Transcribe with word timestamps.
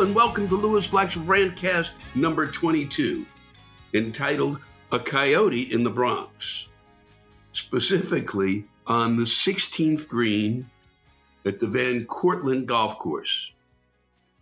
And 0.00 0.12
welcome 0.12 0.48
to 0.48 0.56
Lewis 0.56 0.88
Black's 0.88 1.14
Rantcast 1.14 1.92
number 2.16 2.50
22, 2.50 3.24
entitled 3.94 4.58
A 4.90 4.98
Coyote 4.98 5.72
in 5.72 5.84
the 5.84 5.90
Bronx. 5.90 6.66
Specifically 7.52 8.64
on 8.88 9.16
the 9.16 9.22
16th 9.22 10.08
green 10.08 10.68
at 11.46 11.60
the 11.60 11.68
Van 11.68 12.06
Cortlandt 12.06 12.66
Golf 12.66 12.98
Course, 12.98 13.52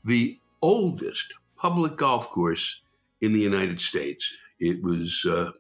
the 0.05 0.39
oldest 0.63 1.35
public 1.59 1.97
golf 1.97 2.31
course 2.31 2.81
in 3.21 3.33
the 3.33 3.41
United 3.41 3.79
States. 3.79 4.33
It 4.59 4.83
was 4.83 5.27
uh, 5.29 5.51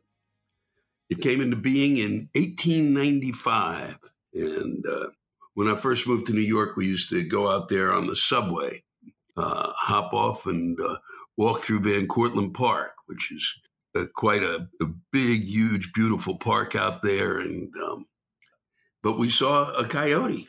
it 1.10 1.20
came 1.20 1.42
into 1.42 1.56
being 1.56 1.98
in 1.98 2.30
1895, 2.34 3.98
and 4.32 4.86
uh, 4.86 5.08
when 5.52 5.68
I 5.68 5.76
first 5.76 6.08
moved 6.08 6.26
to 6.26 6.32
New 6.32 6.40
York, 6.40 6.76
we 6.76 6.86
used 6.86 7.10
to 7.10 7.22
go 7.22 7.52
out 7.52 7.68
there 7.68 7.92
on 7.92 8.06
the 8.06 8.16
subway 8.16 8.82
uh, 9.36 9.72
hop 9.74 10.12
off 10.12 10.46
and 10.46 10.78
uh, 10.80 10.96
walk 11.36 11.60
through 11.60 11.80
Van 11.80 12.06
Cortlandt 12.06 12.54
Park, 12.54 12.92
which 13.06 13.32
is 13.32 13.54
uh, 13.94 14.04
quite 14.14 14.42
a, 14.42 14.68
a, 14.80 14.86
big, 15.12 15.44
huge, 15.44 15.92
beautiful 15.92 16.38
park 16.38 16.76
out 16.76 17.02
there. 17.02 17.38
And 17.38 17.72
um, 17.82 18.06
but 19.02 19.18
we 19.18 19.28
saw 19.28 19.72
a 19.72 19.84
coyote, 19.84 20.48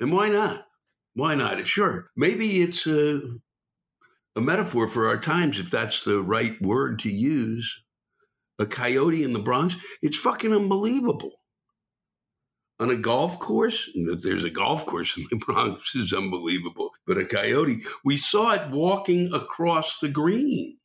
and 0.00 0.12
why 0.12 0.28
not? 0.28 0.66
Why 1.14 1.34
not? 1.34 1.66
Sure, 1.66 2.10
maybe 2.16 2.62
it's 2.62 2.86
a, 2.86 3.20
a 4.34 4.40
metaphor 4.40 4.88
for 4.88 5.08
our 5.08 5.18
times, 5.18 5.60
if 5.60 5.70
that's 5.70 6.04
the 6.04 6.22
right 6.22 6.60
word 6.60 6.98
to 7.00 7.10
use. 7.10 7.80
A 8.58 8.66
coyote 8.66 9.24
in 9.24 9.32
the 9.32 9.40
Bronx, 9.40 9.76
it's 10.02 10.16
fucking 10.16 10.54
unbelievable 10.54 11.32
on 12.78 12.90
a 12.90 12.96
golf 12.96 13.38
course. 13.38 13.90
That 13.94 14.22
there's 14.22 14.44
a 14.44 14.50
golf 14.50 14.86
course 14.86 15.16
in 15.16 15.26
the 15.30 15.36
Bronx 15.46 15.94
is 15.94 16.12
unbelievable. 16.12 16.90
But 17.06 17.18
a 17.18 17.24
coyote, 17.24 17.82
we 18.04 18.16
saw 18.16 18.52
it 18.52 18.70
walking 18.70 19.32
across 19.34 19.98
the 19.98 20.08
green. 20.08 20.78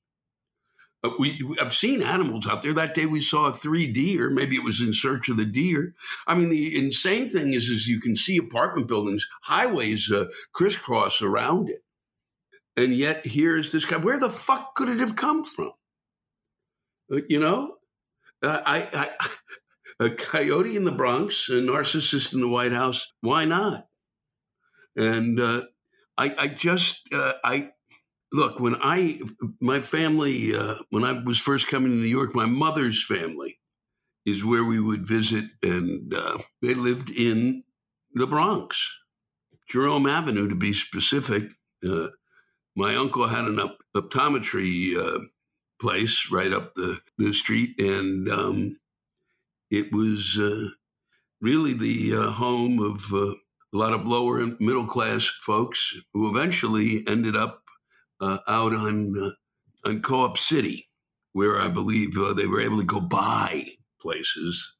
Uh, 1.03 1.11
we, 1.19 1.39
I've 1.61 1.75
seen 1.75 2.01
animals 2.01 2.47
out 2.47 2.63
there. 2.63 2.73
That 2.73 2.95
day 2.95 3.05
we 3.05 3.21
saw 3.21 3.51
three 3.51 3.91
deer. 3.91 4.29
Maybe 4.29 4.55
it 4.55 4.63
was 4.63 4.81
in 4.81 4.93
search 4.93 5.29
of 5.29 5.37
the 5.37 5.45
deer. 5.45 5.93
I 6.25 6.33
mean, 6.33 6.49
the 6.49 6.77
insane 6.77 7.29
thing 7.29 7.53
is, 7.53 7.69
is 7.69 7.87
you 7.87 7.99
can 7.99 8.15
see 8.15 8.37
apartment 8.37 8.87
buildings, 8.87 9.27
highways 9.43 10.11
uh, 10.11 10.25
crisscross 10.53 11.21
around 11.21 11.69
it, 11.69 11.83
and 12.75 12.93
yet 12.93 13.27
here's 13.27 13.71
this 13.71 13.85
guy. 13.85 13.97
Where 13.97 14.19
the 14.19 14.29
fuck 14.29 14.75
could 14.75 14.89
it 14.89 14.99
have 14.99 15.15
come 15.15 15.43
from? 15.43 15.71
Uh, 17.11 17.21
you 17.29 17.39
know, 17.39 17.75
uh, 18.43 18.61
I, 18.65 19.09
I 19.19 19.27
a 20.05 20.09
coyote 20.09 20.75
in 20.75 20.83
the 20.83 20.91
Bronx, 20.91 21.47
a 21.49 21.53
narcissist 21.53 22.33
in 22.33 22.41
the 22.41 22.47
White 22.47 22.73
House. 22.73 23.13
Why 23.21 23.45
not? 23.45 23.87
And 24.95 25.39
uh, 25.39 25.61
I, 26.17 26.33
I, 26.37 26.47
just, 26.47 27.07
uh, 27.13 27.33
I 27.43 27.71
look 28.31 28.59
when 28.59 28.75
I, 28.81 29.21
my 29.59 29.81
family, 29.81 30.55
uh, 30.55 30.75
when 30.89 31.03
I 31.03 31.13
was 31.13 31.39
first 31.39 31.67
coming 31.67 31.91
to 31.91 31.97
New 31.97 32.07
York, 32.07 32.33
my 32.35 32.45
mother's 32.45 33.03
family 33.03 33.59
is 34.25 34.43
where 34.43 34.63
we 34.63 34.79
would 34.79 35.07
visit, 35.07 35.45
and 35.63 36.13
uh, 36.13 36.39
they 36.61 36.73
lived 36.73 37.09
in 37.09 37.63
the 38.13 38.27
Bronx, 38.27 38.93
Jerome 39.69 40.05
Avenue 40.05 40.49
to 40.49 40.55
be 40.55 40.73
specific. 40.73 41.51
Uh, 41.87 42.07
my 42.75 42.95
uncle 42.95 43.27
had 43.27 43.45
an 43.45 43.59
op- 43.59 43.77
optometry 43.95 44.97
uh, 44.97 45.19
place 45.79 46.29
right 46.29 46.51
up 46.51 46.73
the, 46.73 46.99
the 47.17 47.31
street, 47.31 47.79
and 47.79 48.29
um, 48.29 48.77
it 49.71 49.93
was 49.93 50.37
uh, 50.37 50.69
really 51.39 51.73
the 51.73 52.31
home 52.31 52.79
of 52.79 53.13
a 53.73 53.77
lot 53.77 53.93
of 53.93 54.07
lower 54.07 54.39
and 54.39 54.57
middle 54.59 54.85
class 54.85 55.25
folks 55.41 55.95
who 56.13 56.29
eventually 56.29 57.03
ended 57.07 57.35
up 57.35 57.63
uh, 58.21 58.39
out 58.47 58.73
on 58.73 59.13
uh, 59.17 59.87
on 59.87 60.01
Co-op 60.01 60.37
City, 60.37 60.89
where 61.33 61.59
I 61.59 61.67
believe 61.67 62.17
uh, 62.17 62.33
they 62.33 62.47
were 62.47 62.61
able 62.61 62.79
to 62.79 62.85
go 62.85 62.99
buy 62.99 63.65
places, 64.01 64.75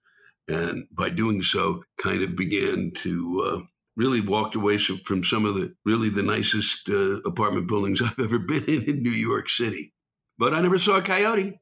and 0.47 0.85
by 0.91 1.09
doing 1.09 1.41
so, 1.41 1.83
kind 1.97 2.21
of 2.23 2.35
began 2.35 2.91
to 2.97 3.67
really 3.95 4.21
walked 4.21 4.55
away 4.55 4.77
from 4.77 5.23
some 5.23 5.45
of 5.45 5.55
the 5.55 5.73
really 5.85 6.09
the 6.09 6.23
nicest 6.23 6.89
apartment 7.25 7.67
buildings 7.67 8.01
I've 8.01 8.19
ever 8.19 8.39
been 8.39 8.65
in 8.65 8.83
in 8.83 9.03
New 9.03 9.11
York 9.11 9.49
City. 9.49 9.93
But 10.37 10.53
I 10.53 10.61
never 10.61 10.77
saw 10.77 10.97
a 10.97 11.01
coyote. 11.01 11.59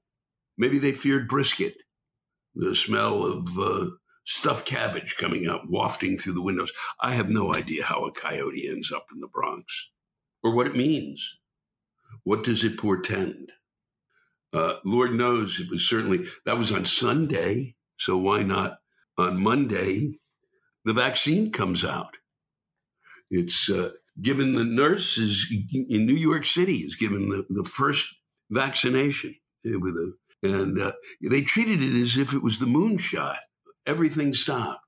Maybe 0.57 0.79
they 0.79 0.91
feared 0.91 1.27
brisket 1.27 1.75
the 2.55 2.75
smell 2.75 3.23
of 3.23 3.59
uh, 3.59 3.87
stuffed 4.25 4.65
cabbage 4.65 5.15
coming 5.17 5.47
out, 5.47 5.69
wafting 5.69 6.17
through 6.17 6.33
the 6.33 6.41
windows. 6.41 6.71
I 6.99 7.13
have 7.13 7.29
no 7.29 7.53
idea 7.53 7.85
how 7.85 8.05
a 8.05 8.11
coyote 8.11 8.67
ends 8.67 8.91
up 8.91 9.07
in 9.13 9.19
the 9.19 9.27
Bronx 9.27 9.89
or 10.43 10.53
what 10.53 10.67
it 10.67 10.75
means. 10.75 11.37
What 12.23 12.43
does 12.43 12.63
it 12.63 12.77
portend? 12.77 13.51
Uh, 14.51 14.75
Lord 14.83 15.13
knows 15.13 15.59
it 15.59 15.69
was 15.69 15.87
certainly, 15.87 16.25
that 16.45 16.57
was 16.57 16.71
on 16.71 16.85
Sunday. 16.85 17.75
So 17.97 18.17
why 18.17 18.43
not 18.43 18.79
on 19.17 19.41
Monday? 19.41 20.19
The 20.85 20.93
vaccine 20.93 21.51
comes 21.51 21.83
out. 21.83 22.17
It's 23.29 23.69
uh, 23.69 23.91
given 24.21 24.53
the 24.53 24.63
nurses 24.63 25.51
in 25.71 26.05
New 26.05 26.15
York 26.15 26.45
City 26.45 26.77
is 26.77 26.95
given 26.95 27.29
the, 27.29 27.45
the 27.49 27.63
first 27.63 28.07
vaccination 28.49 29.35
with 29.63 29.95
a 29.95 30.13
and 30.43 30.79
uh, 30.79 30.91
they 31.21 31.41
treated 31.41 31.81
it 31.81 31.99
as 31.99 32.17
if 32.17 32.33
it 32.33 32.43
was 32.43 32.59
the 32.59 32.65
moonshot. 32.65 33.37
Everything 33.85 34.33
stopped. 34.33 34.81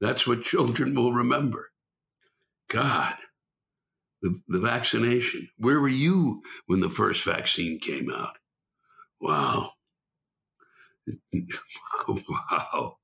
That's 0.00 0.26
what 0.26 0.42
children 0.42 0.94
will 0.94 1.12
remember. 1.12 1.70
God, 2.70 3.14
the, 4.22 4.38
the 4.48 4.60
vaccination. 4.60 5.48
Where 5.58 5.80
were 5.80 5.88
you 5.88 6.42
when 6.66 6.80
the 6.80 6.90
first 6.90 7.24
vaccine 7.24 7.78
came 7.80 8.10
out? 8.10 8.36
Wow. 9.20 9.72
wow. 12.08 12.96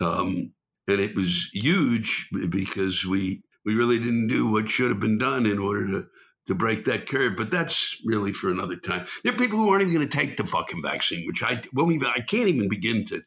Um, 0.00 0.52
and 0.88 1.00
it 1.00 1.16
was 1.16 1.48
huge 1.52 2.28
because 2.50 3.04
we 3.04 3.42
we 3.64 3.74
really 3.74 3.98
didn't 3.98 4.28
do 4.28 4.50
what 4.50 4.70
should 4.70 4.90
have 4.90 5.00
been 5.00 5.18
done 5.18 5.46
in 5.46 5.58
order 5.58 5.86
to 5.86 6.06
to 6.50 6.54
break 6.56 6.84
that 6.84 7.08
curve. 7.08 7.36
But 7.36 7.52
that's 7.52 7.96
really 8.04 8.32
for 8.32 8.50
another 8.50 8.74
time. 8.74 9.06
There 9.22 9.32
are 9.32 9.36
people 9.36 9.56
who 9.56 9.70
aren't 9.70 9.82
even 9.82 9.94
going 9.94 10.08
to 10.08 10.16
take 10.16 10.36
the 10.36 10.44
fucking 10.44 10.82
vaccine, 10.82 11.24
which 11.24 11.44
I 11.44 11.62
won't 11.72 11.92
even. 11.92 12.08
I 12.08 12.20
can't 12.20 12.48
even 12.48 12.68
begin 12.68 13.06
to. 13.06 13.22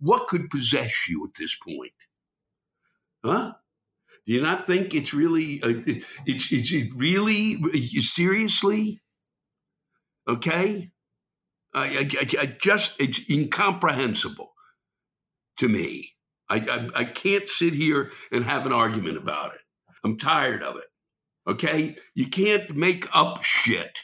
What 0.00 0.26
could 0.26 0.48
possess 0.48 1.06
you 1.06 1.22
at 1.26 1.38
this 1.38 1.54
point? 1.54 1.92
Huh? 3.22 3.52
Do 4.26 4.32
you 4.32 4.40
not 4.40 4.66
think 4.66 4.94
it's 4.94 5.12
really? 5.12 5.62
Uh, 5.62 6.00
it's 6.26 6.50
it's 6.50 6.72
it 6.72 6.88
really 6.94 7.56
seriously? 8.00 9.02
Okay. 10.26 10.90
I, 11.74 12.08
I, 12.18 12.40
I 12.40 12.46
just 12.58 12.98
it's 12.98 13.20
incomprehensible 13.28 14.54
to 15.58 15.68
me. 15.68 16.14
I, 16.48 16.56
I 16.56 17.00
I 17.00 17.04
can't 17.04 17.50
sit 17.50 17.74
here 17.74 18.12
and 18.32 18.44
have 18.44 18.64
an 18.64 18.72
argument 18.72 19.18
about 19.18 19.52
it. 19.52 19.60
I'm 20.02 20.16
tired 20.16 20.62
of 20.62 20.76
it. 20.76 20.84
Okay? 21.46 21.96
You 22.14 22.28
can't 22.28 22.74
make 22.76 23.06
up 23.14 23.42
shit. 23.44 24.00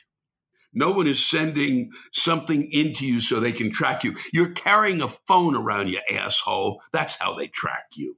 No 0.75 0.91
one 0.91 1.07
is 1.07 1.25
sending 1.25 1.91
something 2.13 2.71
into 2.73 3.07
you 3.07 3.21
so 3.21 3.39
they 3.39 3.53
can 3.53 3.71
track 3.71 4.05
you. 4.05 4.17
You're 4.33 4.53
carrying 4.53 5.03
a 5.03 5.09
phone 5.09 5.55
around 5.55 5.89
you, 5.89 6.01
asshole. 6.11 6.81
That's 6.93 7.17
how 7.17 7.35
they 7.35 7.49
track 7.49 7.87
you. 7.95 8.17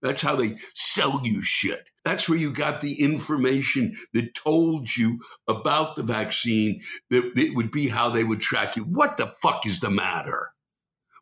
That's 0.00 0.22
how 0.22 0.36
they 0.36 0.58
sell 0.74 1.20
you 1.24 1.42
shit. 1.42 1.88
That's 2.04 2.28
where 2.28 2.38
you 2.38 2.52
got 2.52 2.80
the 2.80 3.02
information 3.02 3.96
that 4.12 4.34
told 4.36 4.96
you 4.96 5.18
about 5.48 5.96
the 5.96 6.04
vaccine, 6.04 6.82
that 7.10 7.32
it 7.36 7.56
would 7.56 7.72
be 7.72 7.88
how 7.88 8.10
they 8.10 8.22
would 8.22 8.40
track 8.40 8.76
you. 8.76 8.84
What 8.84 9.16
the 9.16 9.26
fuck 9.26 9.66
is 9.66 9.80
the 9.80 9.90
matter? 9.90 10.52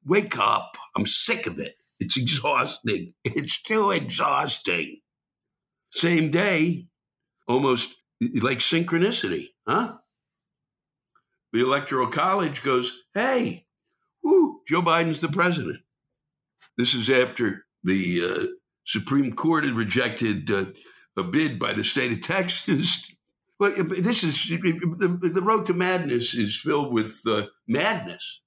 Wake 0.04 0.36
up. 0.38 0.76
I'm 0.94 1.06
sick 1.06 1.46
of 1.46 1.58
it. 1.58 1.76
It's 1.98 2.18
exhausting. 2.18 3.14
It's 3.24 3.62
too 3.62 3.92
exhausting. 3.92 5.00
Same 5.92 6.30
day, 6.30 6.88
almost 7.46 7.94
like 8.20 8.58
synchronicity, 8.58 9.48
huh? 9.66 9.98
The 11.52 11.60
Electoral 11.60 12.08
College 12.08 12.62
goes, 12.62 13.00
hey, 13.14 13.66
whoo, 14.22 14.60
Joe 14.66 14.82
Biden's 14.82 15.20
the 15.20 15.28
president. 15.28 15.78
This 16.76 16.94
is 16.94 17.08
after 17.08 17.66
the 17.84 18.24
uh, 18.24 18.46
Supreme 18.84 19.32
Court 19.32 19.64
had 19.64 19.74
rejected 19.74 20.50
uh, 20.50 20.66
a 21.16 21.22
bid 21.22 21.58
by 21.58 21.72
the 21.72 21.84
state 21.84 22.12
of 22.12 22.20
Texas. 22.20 23.10
Well, 23.60 23.72
this 23.84 24.24
is 24.24 24.48
the, 24.48 25.30
the 25.32 25.40
road 25.40 25.64
to 25.66 25.74
madness 25.74 26.34
is 26.34 26.58
filled 26.60 26.92
with 26.92 27.20
uh, 27.24 27.44
madness. 27.68 28.40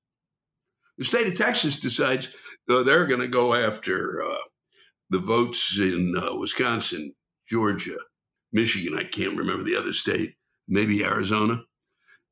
The 0.98 1.06
state 1.06 1.28
of 1.28 1.38
Texas 1.38 1.80
decides 1.80 2.28
uh, 2.70 2.84
they're 2.84 3.06
going 3.06 3.22
to 3.22 3.30
go 3.30 3.54
after 3.54 4.22
uh, 4.22 4.36
the 5.10 5.20
votes 5.20 5.80
in 5.80 6.14
uh, 6.18 6.36
Wisconsin, 6.36 7.14
Georgia, 7.48 7.96
Michigan, 8.52 8.98
I 8.98 9.04
can't 9.04 9.38
remember 9.38 9.64
the 9.64 9.76
other 9.76 9.94
state, 9.94 10.36
maybe 10.68 11.04
Arizona, 11.04 11.64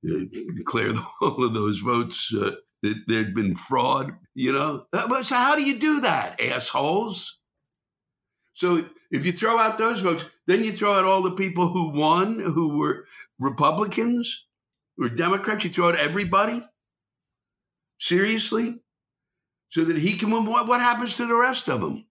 uh, 0.10 0.20
declared 0.56 0.98
all 1.22 1.44
of 1.44 1.54
those 1.54 1.80
votes 1.80 2.34
uh, 2.34 2.52
that 2.84 2.96
there'd 3.08 3.36
been 3.36 3.56
fraud, 3.56 4.14
you 4.34 4.54
know? 4.54 4.86
Uh, 4.94 5.24
so, 5.24 5.36
how 5.36 5.56
do 5.56 5.64
you 5.64 5.80
do 5.80 6.02
that, 6.02 6.42
assholes? 6.42 7.38
So 8.56 8.86
if 9.12 9.26
you 9.26 9.34
throw 9.34 9.60
out 9.60 9.78
those 9.78 10.02
votes, 10.02 10.26
then 10.48 10.64
you 10.64 10.72
throw 10.72 10.94
out 10.94 11.04
all 11.04 11.22
the 11.22 11.32
people 11.32 11.68
who 11.68 11.90
won, 11.90 12.40
who 12.40 12.78
were 12.78 13.06
Republicans 13.38 14.46
or 14.98 15.10
Democrats. 15.10 15.66
You 15.66 15.70
throw 15.70 15.90
out 15.90 15.98
everybody. 15.98 16.66
Seriously, 18.00 18.82
so 19.70 19.86
that 19.86 19.98
he 19.98 20.18
can 20.18 20.32
win. 20.32 20.46
What, 20.46 20.68
what 20.68 20.82
happens 20.82 21.16
to 21.16 21.26
the 21.26 21.36
rest 21.36 21.70
of 21.70 21.82
them? 21.82 22.06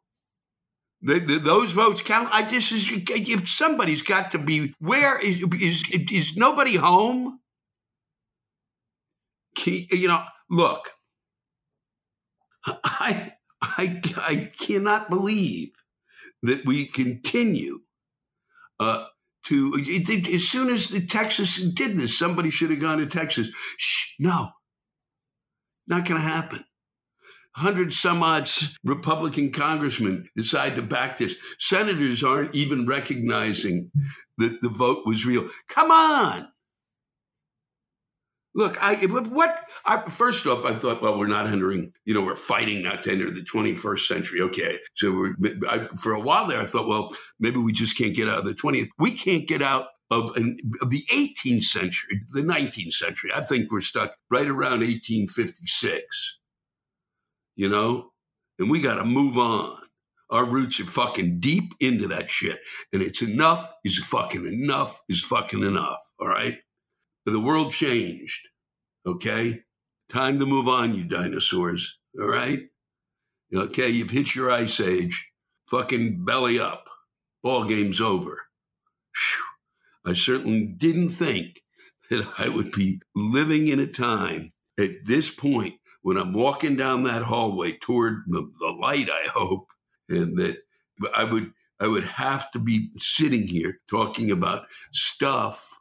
The, 1.05 1.19
the, 1.19 1.39
those 1.39 1.73
votes 1.73 2.01
count. 2.01 2.31
I 2.33 2.49
just 2.49 2.73
if 2.73 3.49
somebody's 3.49 4.01
got 4.01 4.31
to 4.31 4.39
be 4.39 4.73
where 4.79 5.19
is 5.19 5.45
is 5.61 5.85
is 5.93 6.35
nobody 6.35 6.77
home? 6.77 7.41
You 9.67 10.09
know, 10.09 10.25
look, 10.49 10.89
I 12.67 13.35
I 13.61 14.01
I 14.17 14.51
cannot 14.59 15.11
believe 15.11 15.73
that 16.43 16.65
we 16.65 16.87
continue 16.87 17.81
uh, 18.81 19.05
to. 19.45 19.75
As 20.33 20.49
soon 20.49 20.71
as 20.71 20.89
the 20.89 21.05
Texas 21.05 21.57
did 21.57 21.99
this, 21.99 22.19
somebody 22.19 22.49
should 22.49 22.71
have 22.71 22.81
gone 22.81 22.97
to 22.97 23.07
Texas. 23.07 23.49
Shh, 23.77 24.15
no, 24.19 24.53
not 25.87 26.09
going 26.09 26.19
to 26.19 26.27
happen 26.27 26.65
hundred 27.55 27.93
some 27.93 28.23
odd 28.23 28.49
Republican 28.85 29.51
congressmen 29.51 30.29
decide 30.37 30.77
to 30.77 30.83
back 30.83 31.19
this. 31.19 31.37
Senators 31.59 32.25
aren't 32.25 32.55
even 32.55 32.87
recognizing 32.87 33.91
that 34.39 34.61
the 34.61 34.69
vote 34.69 35.03
was 35.07 35.25
real. 35.25 35.49
Come 35.69 35.91
on. 35.91 36.49
Look, 38.57 38.81
I 38.81 38.95
what 39.07 39.57
I, 39.85 40.01
first 40.03 40.47
off, 40.47 40.65
I 40.65 40.75
thought, 40.75 41.03
well, 41.03 41.19
we're 41.19 41.27
not 41.27 41.49
entering, 41.49 41.93
you 42.05 42.15
know, 42.15 42.23
we're 42.23 42.37
fighting 42.37 42.83
not 42.83 43.03
to 43.03 43.13
enter 43.13 43.29
the 43.31 43.43
21st 43.43 44.07
century. 44.07 44.41
Okay, 44.43 44.79
so 44.95 45.33
I, 45.69 45.89
for 46.01 46.13
a 46.13 46.21
while 46.21 46.47
there, 46.47 46.61
I 46.61 46.67
thought, 46.67 46.87
well, 46.87 47.11
maybe 47.41 47.59
we 47.59 47.73
just 47.73 47.99
can't 47.99 48.15
get 48.15 48.29
out 48.29 48.39
of 48.39 48.45
the 48.45 48.55
20th. 48.55 48.89
We 48.97 49.13
can't 49.13 49.49
get 49.49 49.61
out 49.61 49.89
of, 50.11 50.37
an, 50.37 50.59
of 50.81 50.91
the 50.91 51.05
18th 51.13 51.65
century, 51.65 52.21
the 52.33 52.43
19th 52.43 52.93
century. 52.93 53.31
I 53.35 53.41
think 53.41 53.73
we're 53.73 53.81
stuck 53.81 54.15
right 54.31 54.47
around 54.47 54.81
1856 54.81 56.39
you 57.57 57.69
know? 57.69 58.11
And 58.59 58.71
we 58.71 58.81
got 58.81 58.97
to 58.97 59.05
move 59.05 59.37
on. 59.37 59.79
Our 60.31 60.45
roots 60.45 60.81
are 60.81 60.87
fucking 60.87 61.41
deep 61.41 61.75
into 61.81 62.09
that 62.09 62.31
shit. 62.31 62.59
And 62.93 63.03
it's 63.03 63.23
enough 63.23 63.71
is 63.85 63.99
fucking 63.99 64.47
enough 64.47 65.01
is 65.09 65.21
fucking 65.21 65.63
enough. 65.63 66.03
All 66.19 66.29
right. 66.29 66.59
The 67.27 67.41
world 67.41 67.73
changed. 67.73 68.49
Okay. 69.07 69.63
Time 70.09 70.39
to 70.39 70.47
move 70.47 70.69
on, 70.69 70.95
you 70.95 71.05
dinosaurs. 71.05 71.99
All 72.19 72.27
right. 72.27 72.61
Okay. 73.55 73.89
You've 73.89 74.11
hit 74.11 74.35
your 74.35 74.51
ice 74.51 74.81
age. 74.81 75.31
Fucking 75.69 76.25
belly 76.25 76.59
up. 76.59 76.89
Ball 77.43 77.65
game's 77.65 78.01
over. 78.01 78.43
Whew. 79.15 80.11
I 80.11 80.15
certainly 80.15 80.67
didn't 80.67 81.11
think 81.11 81.63
that 82.11 82.27
I 82.39 82.49
would 82.49 82.73
be 82.73 83.01
living 83.15 83.69
in 83.69 83.79
a 83.79 83.87
time 83.87 84.53
at 84.79 85.05
this 85.05 85.31
point 85.31 85.75
when 86.05 86.19
I'm 86.19 86.35
walking 86.35 86.77
down 86.77 87.05
that 87.05 87.23
hallway 87.23 87.79
toward 87.79 88.25
the, 88.27 88.47
the 88.61 88.77
light, 88.79 89.09
I 89.11 89.27
hope, 89.33 89.69
and 90.07 90.37
that 90.37 90.59
I 91.17 91.25
would 91.25 91.53
I 91.81 91.87
would 91.87 92.05
have 92.05 92.51
to 92.51 92.59
be 92.59 92.91
sitting 92.99 93.49
here 93.49 93.81
talking 93.89 94.31
about 94.31 94.67
stuff 94.93 95.79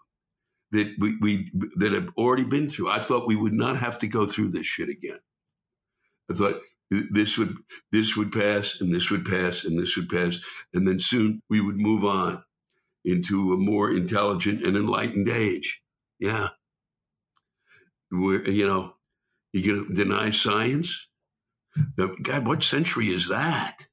that 0.72 0.96
we, 0.98 1.18
we 1.18 1.52
that 1.76 1.92
have 1.92 2.08
already 2.18 2.46
been 2.46 2.70
through. 2.70 2.90
I 2.90 3.00
thought 3.00 3.28
we 3.28 3.36
would 3.36 3.54
not 3.54 3.78
have 3.78 4.00
to 4.00 4.08
go 4.08 4.26
through 4.26 4.50
this 4.50 4.66
shit 4.66 4.88
again. 4.88 5.20
I 6.32 6.36
thought 6.36 6.62
this 6.90 7.38
would 7.38 7.58
this 7.92 8.16
would 8.16 8.32
pass 8.32 8.80
and 8.80 8.94
this 8.94 9.12
would 9.12 9.26
pass 9.26 9.66
and 9.66 9.78
this 9.78 9.98
would 9.98 10.08
pass 10.08 10.40
and 10.74 10.88
then 10.88 11.02
soon 11.02 11.42
we 11.50 11.60
would 11.60 11.78
move 11.78 12.06
on 12.06 12.42
into 13.04 13.52
a 13.52 13.58
more 13.58 13.92
intelligent 13.92 14.64
and 14.64 14.78
enlightened 14.78 15.28
age. 15.28 15.82
Yeah. 16.18 16.50
We're, 18.10 18.48
you 18.48 18.66
know, 18.66 18.94
you 19.54 19.76
going 19.76 19.88
to 19.88 19.94
deny 19.94 20.32
science? 20.32 21.08
God, 21.98 22.46
what 22.46 22.64
century 22.64 23.14
is 23.14 23.28
that? 23.30 23.88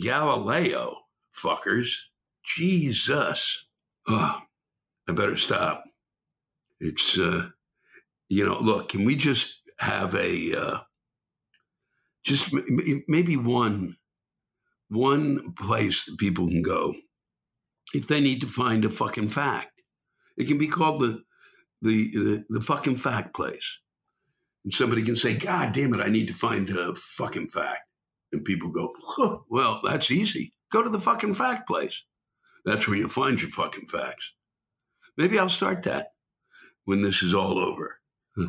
Galileo, 0.00 0.98
fuckers. 1.36 1.96
Jesus. 2.44 3.64
Oh, 4.08 4.40
I 5.08 5.12
better 5.12 5.36
stop. 5.36 5.84
It's, 6.80 7.18
uh, 7.18 7.48
you 8.28 8.44
know, 8.44 8.58
look, 8.58 8.90
can 8.90 9.04
we 9.04 9.16
just 9.16 9.60
have 9.78 10.14
a, 10.14 10.54
uh, 10.54 10.78
just 12.24 12.52
maybe 13.08 13.36
one, 13.36 13.96
one 14.88 15.52
place 15.54 16.04
that 16.04 16.18
people 16.18 16.48
can 16.48 16.62
go 16.62 16.94
if 17.94 18.06
they 18.06 18.20
need 18.20 18.40
to 18.40 18.46
find 18.46 18.84
a 18.84 18.90
fucking 18.90 19.28
fact. 19.28 19.82
It 20.36 20.48
can 20.48 20.58
be 20.58 20.68
called 20.68 21.00
the, 21.00 21.22
the, 21.82 22.10
the, 22.12 22.44
the 22.48 22.60
fucking 22.60 22.96
fact 22.96 23.34
place. 23.34 23.78
And 24.64 24.72
somebody 24.72 25.02
can 25.02 25.16
say, 25.16 25.34
God 25.34 25.72
damn 25.72 25.94
it, 25.94 26.00
I 26.00 26.08
need 26.08 26.28
to 26.28 26.34
find 26.34 26.70
a 26.70 26.94
fucking 26.94 27.48
fact. 27.48 27.82
And 28.32 28.44
people 28.44 28.70
go, 28.70 28.92
huh, 29.02 29.38
well, 29.48 29.80
that's 29.84 30.10
easy. 30.10 30.54
Go 30.72 30.82
to 30.82 30.90
the 30.90 30.98
fucking 30.98 31.34
fact 31.34 31.68
place. 31.68 32.04
That's 32.64 32.88
where 32.88 32.96
you'll 32.96 33.10
find 33.10 33.40
your 33.40 33.50
fucking 33.50 33.88
facts. 33.88 34.32
Maybe 35.16 35.38
I'll 35.38 35.48
start 35.48 35.82
that 35.84 36.08
when 36.84 37.02
this 37.02 37.22
is 37.22 37.34
all 37.34 37.58
over. 37.58 38.00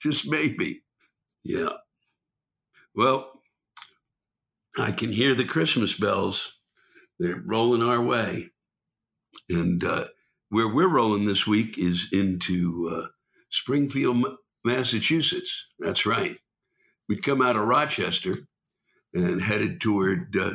Just 0.00 0.26
maybe. 0.28 0.84
Yeah. 1.44 1.72
Well, 2.94 3.32
I 4.78 4.92
can 4.92 5.12
hear 5.12 5.34
the 5.34 5.44
Christmas 5.44 5.96
bells. 5.96 6.54
They're 7.18 7.42
rolling 7.44 7.82
our 7.82 8.02
way. 8.02 8.50
And 9.50 9.82
uh, 9.84 10.06
where 10.50 10.72
we're 10.72 10.88
rolling 10.88 11.26
this 11.26 11.46
week 11.46 11.76
is 11.78 12.08
into 12.12 12.90
uh, 12.92 13.08
Springfield, 13.50 14.24
Massachusetts. 14.64 15.68
That's 15.78 16.06
right. 16.06 16.36
We'd 17.08 17.22
come 17.22 17.40
out 17.40 17.56
of 17.56 17.66
Rochester 17.66 18.34
and 19.14 19.40
headed 19.40 19.80
toward 19.80 20.36
uh, 20.36 20.54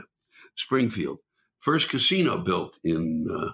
Springfield. 0.55 1.19
First 1.59 1.89
casino 1.89 2.37
built 2.37 2.75
in 2.83 3.25
uh, 3.31 3.51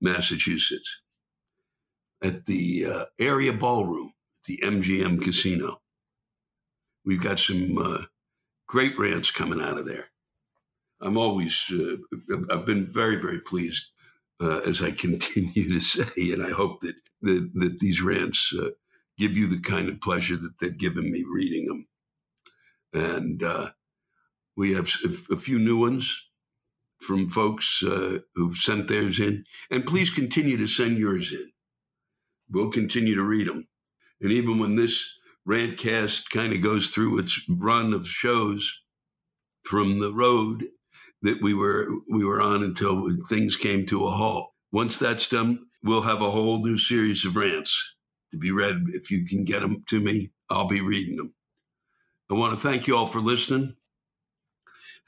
Massachusetts 0.00 1.00
at 2.22 2.46
the 2.46 2.86
uh, 2.86 3.04
area 3.18 3.52
ballroom, 3.52 4.12
the 4.46 4.60
MGM 4.64 5.22
Casino. 5.22 5.80
We've 7.04 7.22
got 7.22 7.38
some 7.38 7.78
uh, 7.78 8.02
great 8.66 8.98
rants 8.98 9.30
coming 9.30 9.60
out 9.60 9.78
of 9.78 9.86
there. 9.86 10.06
I'm 11.00 11.16
always, 11.18 11.64
uh, 11.72 11.96
I've 12.50 12.64
been 12.64 12.86
very, 12.86 13.16
very 13.16 13.40
pleased 13.40 13.91
uh, 14.42 14.60
as 14.66 14.82
I 14.82 14.90
continue 15.04 15.72
to 15.72 15.80
say, 15.80 16.32
and 16.32 16.42
I 16.42 16.50
hope 16.50 16.80
that 16.80 16.96
that, 17.22 17.50
that 17.54 17.78
these 17.78 18.02
rants 18.02 18.52
uh, 18.58 18.70
give 19.16 19.36
you 19.36 19.46
the 19.46 19.60
kind 19.60 19.88
of 19.88 20.00
pleasure 20.00 20.36
that 20.36 20.58
they've 20.58 20.76
given 20.76 21.10
me 21.10 21.24
reading 21.30 21.66
them. 21.66 21.86
And 22.92 23.42
uh, 23.42 23.70
we 24.56 24.74
have 24.74 24.90
a 25.30 25.36
few 25.36 25.58
new 25.58 25.76
ones 25.76 26.20
from 27.00 27.28
folks 27.28 27.82
uh, 27.82 28.18
who've 28.34 28.56
sent 28.56 28.88
theirs 28.88 29.20
in, 29.20 29.44
and 29.70 29.86
please 29.86 30.10
continue 30.10 30.56
to 30.56 30.66
send 30.66 30.98
yours 30.98 31.32
in. 31.32 31.50
We'll 32.50 32.70
continue 32.70 33.14
to 33.14 33.22
read 33.22 33.46
them, 33.46 33.68
and 34.20 34.32
even 34.32 34.58
when 34.58 34.76
this 34.76 35.16
rantcast 35.48 36.30
kind 36.30 36.52
of 36.52 36.60
goes 36.60 36.88
through 36.88 37.18
its 37.18 37.40
run 37.48 37.92
of 37.92 38.06
shows 38.06 38.80
from 39.64 39.98
the 39.98 40.12
road 40.12 40.66
that 41.22 41.40
we 41.40 41.54
were 41.54 41.88
we 42.10 42.24
were 42.24 42.40
on 42.40 42.62
until 42.62 43.06
things 43.28 43.56
came 43.56 43.86
to 43.86 44.06
a 44.06 44.10
halt. 44.10 44.50
Once 44.72 44.98
that's 44.98 45.28
done, 45.28 45.60
we'll 45.82 46.02
have 46.02 46.22
a 46.22 46.30
whole 46.30 46.64
new 46.64 46.76
series 46.76 47.24
of 47.24 47.36
rants 47.36 47.94
to 48.32 48.38
be 48.38 48.50
read. 48.50 48.84
If 48.88 49.10
you 49.10 49.24
can 49.24 49.44
get 49.44 49.60
them 49.60 49.84
to 49.88 50.00
me, 50.00 50.32
I'll 50.50 50.68
be 50.68 50.80
reading 50.80 51.16
them. 51.16 51.34
I 52.30 52.34
want 52.34 52.54
to 52.54 52.60
thank 52.60 52.86
you 52.86 52.96
all 52.96 53.06
for 53.06 53.20
listening. 53.20 53.76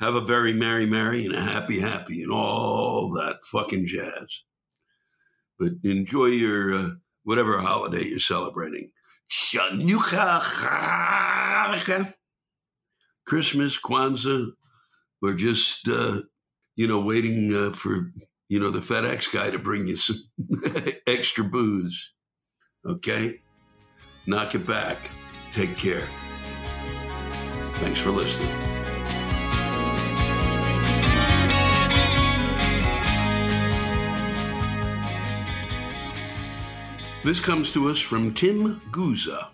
Have 0.00 0.14
a 0.14 0.20
very 0.20 0.52
merry, 0.52 0.86
merry, 0.86 1.24
and 1.24 1.34
a 1.34 1.40
happy, 1.40 1.80
happy, 1.80 2.22
and 2.22 2.32
all 2.32 3.12
that 3.12 3.36
fucking 3.44 3.86
jazz. 3.86 4.42
But 5.58 5.72
enjoy 5.84 6.26
your 6.26 6.74
uh, 6.74 6.88
whatever 7.22 7.58
holiday 7.60 8.04
you're 8.04 8.18
celebrating. 8.18 8.90
Christmas, 13.26 13.78
Kwanzaa, 13.80 14.50
or 15.24 15.32
just 15.32 15.88
uh, 15.88 16.18
you 16.76 16.86
know 16.86 17.00
waiting 17.00 17.54
uh, 17.54 17.70
for 17.70 18.12
you 18.48 18.60
know 18.60 18.70
the 18.70 18.80
FedEx 18.80 19.32
guy 19.32 19.50
to 19.50 19.58
bring 19.58 19.86
you 19.86 19.96
some 19.96 20.22
extra 21.06 21.44
booze. 21.44 22.12
Okay, 22.86 23.40
knock 24.26 24.54
it 24.54 24.66
back. 24.66 25.10
Take 25.52 25.76
care. 25.76 26.06
Thanks 27.80 28.00
for 28.00 28.10
listening. 28.10 28.50
This 37.24 37.40
comes 37.40 37.72
to 37.72 37.88
us 37.88 37.98
from 37.98 38.34
Tim 38.34 38.80
Guza. 38.90 39.48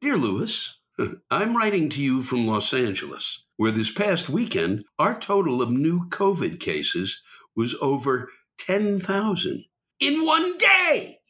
Dear 0.00 0.16
Lewis, 0.16 0.77
I'm 1.30 1.56
writing 1.56 1.88
to 1.90 2.02
you 2.02 2.22
from 2.22 2.46
Los 2.46 2.74
Angeles, 2.74 3.44
where 3.56 3.70
this 3.70 3.90
past 3.90 4.28
weekend, 4.28 4.84
our 4.98 5.18
total 5.18 5.62
of 5.62 5.70
new 5.70 6.08
COVID 6.08 6.60
cases 6.60 7.22
was 7.54 7.76
over 7.80 8.30
10,000 8.58 9.64
in 10.00 10.26
one 10.26 10.58
day. 10.58 11.20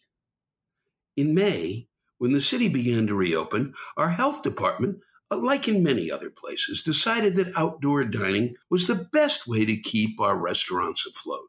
In 1.16 1.34
May, 1.34 1.88
when 2.18 2.32
the 2.32 2.40
city 2.40 2.68
began 2.68 3.06
to 3.06 3.14
reopen, 3.14 3.75
our 3.96 4.10
health 4.10 4.42
department, 4.42 4.98
uh, 5.30 5.37
like 5.37 5.68
in 5.68 5.82
many 5.82 6.10
other 6.10 6.30
places, 6.30 6.82
decided 6.82 7.34
that 7.34 7.56
outdoor 7.56 8.04
dining 8.04 8.54
was 8.70 8.87
the 8.87 9.08
best 9.12 9.46
way 9.46 9.64
to 9.64 9.76
keep 9.76 10.20
our 10.20 10.37
restaurants 10.37 11.06
afloat. 11.06 11.48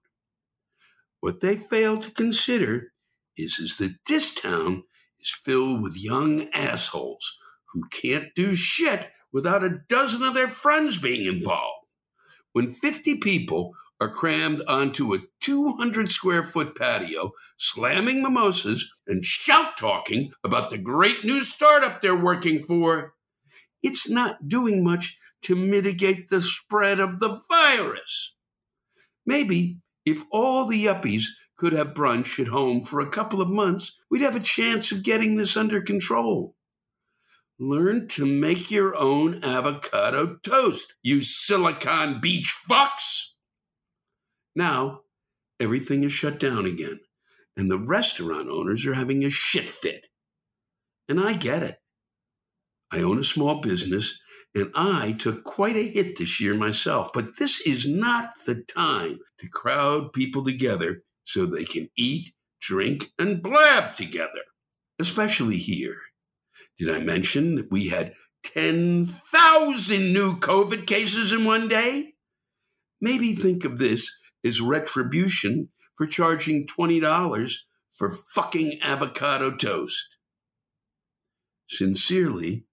What 1.22 1.40
they 1.40 1.56
failed 1.56 2.04
to 2.04 2.12
consider 2.12 2.94
is, 3.38 3.60
is 3.60 3.78
that 3.78 3.96
this 4.08 4.34
town 4.34 4.84
is 5.20 5.32
filled 5.32 5.82
with 5.82 6.02
young 6.02 6.50
assholes 6.54 7.38
who 7.74 7.84
can't 7.92 8.34
do 8.36 8.56
shit 8.56 9.10
without 9.32 9.64
a 9.64 9.80
dozen 9.88 10.24
of 10.24 10.34
their 10.34 10.48
friends 10.48 10.98
being 10.98 11.26
involved. 11.26 11.86
When 12.54 12.72
50 12.72 13.18
people 13.18 13.74
are 14.02 14.10
crammed 14.10 14.62
onto 14.68 15.14
a 15.14 15.20
200 15.42 16.10
square 16.10 16.42
foot 16.42 16.76
patio, 16.76 17.34
slamming 17.58 18.22
mimosas 18.22 18.92
and 19.08 19.24
shout 19.24 19.78
talking 19.78 20.32
about 20.44 20.70
the 20.70 20.78
great 20.78 21.26
new 21.26 21.44
startup 21.44 22.02
they're 22.02 22.16
working 22.16 22.62
for, 22.62 23.14
it's 23.84 24.10
not 24.10 24.48
doing 24.48 24.84
much 24.84 25.18
to 25.42 25.56
mitigate 25.56 26.30
the 26.30 26.42
spread 26.42 27.00
of 27.00 27.20
the 27.20 27.42
virus. 27.50 28.36
Maybe 29.26 29.78
if 30.06 30.24
all 30.32 30.66
the 30.66 30.86
yuppies 30.86 31.26
could 31.56 31.74
have 31.74 31.94
brunch 31.94 32.40
at 32.40 32.48
home 32.48 32.82
for 32.82 33.00
a 33.00 33.10
couple 33.10 33.42
of 33.42 33.50
months, 33.50 33.98
we'd 34.10 34.22
have 34.22 34.36
a 34.36 34.42
chance 34.42 34.92
of 34.92 35.04
getting 35.04 35.36
this 35.36 35.58
under 35.58 35.82
control. 35.82 36.56
Learn 37.62 38.08
to 38.10 38.26
make 38.26 38.72
your 38.72 38.96
own 38.96 39.44
avocado 39.44 40.38
toast, 40.44 40.94
you 41.04 41.22
Silicon 41.22 42.22
Beach 42.22 42.56
fucks! 42.70 43.34
Now, 44.56 45.02
everything 45.60 46.06
is 46.06 46.14
shut 46.14 46.40
down 46.40 46.66
again, 46.66 47.02
and 47.58 47.70
the 47.70 47.78
restaurant 47.78 48.48
owners 48.48 48.86
are 48.86 48.94
having 48.94 49.26
a 49.26 49.30
shit 49.30 49.68
fit. 49.68 50.06
And 51.10 51.20
I 51.20 51.34
get 51.34 51.62
it. 51.62 51.80
I 52.92 53.02
own 53.02 53.20
a 53.20 53.24
small 53.24 53.60
business, 53.60 54.18
and 54.56 54.72
I 54.74 55.12
took 55.12 55.44
quite 55.44 55.76
a 55.76 55.84
hit 55.84 56.18
this 56.18 56.40
year 56.40 56.54
myself, 56.54 57.12
but 57.14 57.40
this 57.40 57.60
is 57.60 57.86
not 57.86 58.36
the 58.46 58.64
time 58.64 59.20
to 59.40 59.50
crowd 59.50 60.14
people 60.14 60.46
together 60.46 61.04
so 61.26 61.46
they 61.46 61.66
can 61.66 61.90
eat, 61.98 62.32
drink, 62.62 63.12
and 63.20 63.44
blab 63.44 63.96
together, 63.96 64.44
especially 64.98 65.58
here 65.58 65.98
did 66.80 66.90
I 66.90 67.00
mention 67.00 67.56
that 67.56 67.70
we 67.70 67.90
had 67.90 68.14
10,000 68.44 70.14
new 70.14 70.40
COVID 70.40 70.88
cases 70.88 71.34
in 71.34 71.44
one 71.46 71.68
day? 71.68 72.14
Maybe 73.02 73.34
think 73.34 73.66
of 73.66 73.78
this 73.78 74.12
as 74.46 74.62
retribution 74.62 75.70
for 75.96 76.08
charging 76.08 76.66
$20 76.66 77.54
for 77.94 78.10
fucking 78.10 78.80
avocado 78.82 79.52
toast. 79.56 80.06
Sincerely, 81.68 82.64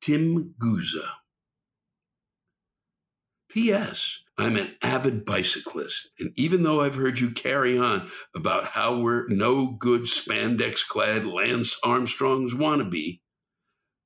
Tim 0.00 0.54
Guza. 0.58 1.06
P.S. 3.50 4.20
I'm 4.38 4.56
an 4.56 4.74
avid 4.82 5.24
bicyclist, 5.24 6.10
and 6.18 6.32
even 6.36 6.62
though 6.62 6.82
I've 6.82 6.96
heard 6.96 7.20
you 7.20 7.30
carry 7.30 7.78
on 7.78 8.10
about 8.34 8.66
how 8.66 8.98
we're 8.98 9.26
no 9.28 9.66
good 9.66 10.02
spandex 10.02 10.86
clad 10.86 11.24
Lance 11.24 11.78
Armstrongs 11.82 12.52
wannabe, 12.52 13.20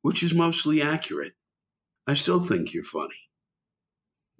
which 0.02 0.22
is 0.22 0.34
mostly 0.34 0.80
accurate. 0.82 1.32
I 2.06 2.14
still 2.14 2.40
think 2.40 2.72
you're 2.72 2.84
funny. 2.84 3.28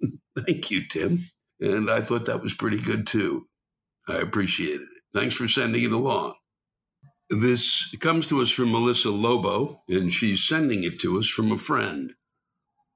Thank 0.45 0.71
you, 0.71 0.87
Tim. 0.87 1.29
And 1.59 1.89
I 1.89 2.01
thought 2.01 2.25
that 2.25 2.41
was 2.41 2.53
pretty 2.53 2.79
good 2.79 3.05
too. 3.05 3.47
I 4.07 4.15
appreciated 4.15 4.81
it. 4.81 5.03
Thanks 5.13 5.35
for 5.35 5.47
sending 5.47 5.83
it 5.83 5.91
along. 5.91 6.33
This 7.29 7.95
comes 7.99 8.27
to 8.27 8.41
us 8.41 8.49
from 8.49 8.71
Melissa 8.71 9.09
Lobo, 9.09 9.83
and 9.87 10.11
she's 10.11 10.43
sending 10.43 10.83
it 10.83 10.99
to 11.01 11.17
us 11.17 11.27
from 11.27 11.51
a 11.51 11.57
friend. 11.57 12.13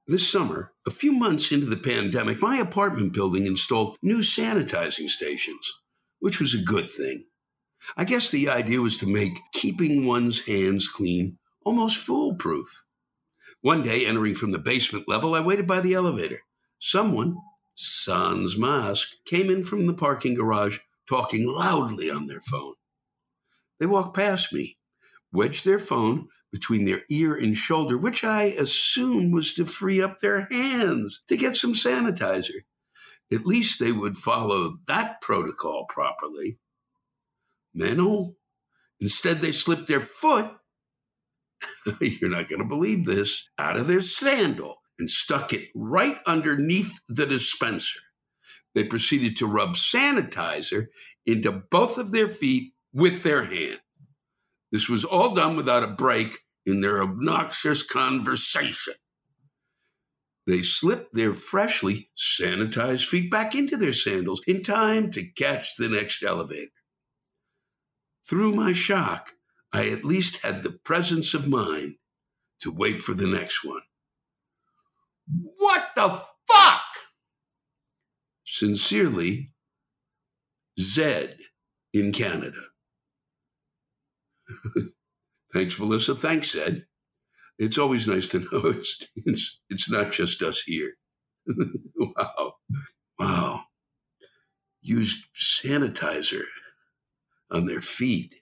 This 0.06 0.30
summer, 0.30 0.72
a 0.86 0.90
few 0.90 1.12
months 1.12 1.52
into 1.52 1.66
the 1.66 1.76
pandemic, 1.76 2.42
my 2.42 2.58
apartment 2.58 3.12
building 3.12 3.46
installed 3.46 3.96
new 4.02 4.18
sanitizing 4.18 5.08
stations, 5.08 5.72
which 6.20 6.38
was 6.38 6.54
a 6.54 6.62
good 6.62 6.90
thing. 6.90 7.24
I 7.96 8.04
guess 8.04 8.30
the 8.30 8.48
idea 8.50 8.80
was 8.80 8.96
to 8.98 9.06
make 9.06 9.38
keeping 9.52 10.06
one's 10.06 10.46
hands 10.46 10.86
clean 10.86 11.38
almost 11.66 11.98
foolproof. 11.98 12.84
One 13.60 13.82
day, 13.82 14.06
entering 14.06 14.34
from 14.34 14.52
the 14.52 14.58
basement 14.58 15.08
level, 15.08 15.34
I 15.34 15.40
waited 15.40 15.66
by 15.66 15.80
the 15.80 15.94
elevator. 15.94 16.38
Someone, 16.78 17.36
sans 17.74 18.56
mask, 18.56 19.08
came 19.26 19.50
in 19.50 19.64
from 19.64 19.86
the 19.86 19.92
parking 19.92 20.34
garage 20.34 20.78
talking 21.08 21.44
loudly 21.44 22.08
on 22.08 22.26
their 22.26 22.40
phone. 22.40 22.74
They 23.80 23.86
walked 23.86 24.14
past 24.14 24.52
me, 24.52 24.78
wedged 25.32 25.64
their 25.64 25.80
phone 25.80 26.28
between 26.52 26.84
their 26.84 27.02
ear 27.10 27.34
and 27.34 27.56
shoulder, 27.56 27.98
which 27.98 28.22
I 28.22 28.44
assumed 28.44 29.34
was 29.34 29.52
to 29.54 29.66
free 29.66 30.00
up 30.00 30.20
their 30.20 30.46
hands 30.52 31.22
to 31.26 31.36
get 31.36 31.56
some 31.56 31.74
sanitizer. 31.74 32.62
At 33.32 33.44
least 33.44 33.80
they 33.80 33.90
would 33.90 34.16
follow 34.16 34.76
that 34.86 35.20
protocol 35.20 35.86
properly. 35.88 36.58
Manon, 37.74 38.00
oh, 38.00 38.36
instead, 39.00 39.40
they 39.40 39.50
slipped 39.50 39.88
their 39.88 40.00
foot 40.00 40.52
you're 42.00 42.30
not 42.30 42.48
going 42.48 42.60
to 42.60 42.68
believe 42.68 43.04
this, 43.04 43.48
out 43.58 43.76
of 43.76 43.86
their 43.86 44.02
sandal 44.02 44.76
and 44.98 45.10
stuck 45.10 45.52
it 45.52 45.68
right 45.74 46.18
underneath 46.26 47.00
the 47.08 47.26
dispenser. 47.26 48.00
They 48.74 48.84
proceeded 48.84 49.36
to 49.38 49.46
rub 49.46 49.74
sanitizer 49.74 50.88
into 51.24 51.52
both 51.52 51.98
of 51.98 52.12
their 52.12 52.28
feet 52.28 52.72
with 52.92 53.22
their 53.22 53.44
hand. 53.44 53.80
This 54.72 54.88
was 54.88 55.04
all 55.04 55.34
done 55.34 55.56
without 55.56 55.82
a 55.82 55.88
break 55.88 56.38
in 56.64 56.80
their 56.80 57.02
obnoxious 57.02 57.82
conversation. 57.82 58.94
They 60.46 60.62
slipped 60.62 61.14
their 61.14 61.34
freshly 61.34 62.10
sanitized 62.16 63.08
feet 63.08 63.30
back 63.30 63.54
into 63.54 63.76
their 63.76 63.92
sandals 63.92 64.42
in 64.46 64.62
time 64.62 65.10
to 65.12 65.24
catch 65.24 65.76
the 65.76 65.88
next 65.88 66.22
elevator. 66.22 66.70
Through 68.28 68.54
my 68.54 68.72
shock, 68.72 69.32
I 69.76 69.90
at 69.90 70.06
least 70.06 70.38
had 70.38 70.62
the 70.62 70.72
presence 70.72 71.34
of 71.34 71.46
mind 71.46 71.96
to 72.60 72.70
wait 72.70 73.02
for 73.02 73.12
the 73.12 73.26
next 73.26 73.62
one. 73.62 73.82
What 75.58 75.88
the 75.94 76.22
fuck? 76.50 76.80
Sincerely, 78.46 79.52
Zed 80.80 81.40
in 81.92 82.10
Canada. 82.12 82.62
Thanks, 85.52 85.78
Melissa. 85.78 86.14
Thanks, 86.14 86.52
Zed. 86.52 86.86
It's 87.58 87.76
always 87.76 88.08
nice 88.08 88.28
to 88.28 88.38
know 88.38 88.46
it's, 88.64 89.06
it's, 89.14 89.60
it's 89.68 89.90
not 89.90 90.10
just 90.10 90.40
us 90.40 90.62
here. 90.62 90.92
wow. 91.98 92.54
Wow. 93.18 93.64
Used 94.80 95.26
sanitizer 95.34 96.44
on 97.50 97.66
their 97.66 97.82
feet 97.82 98.36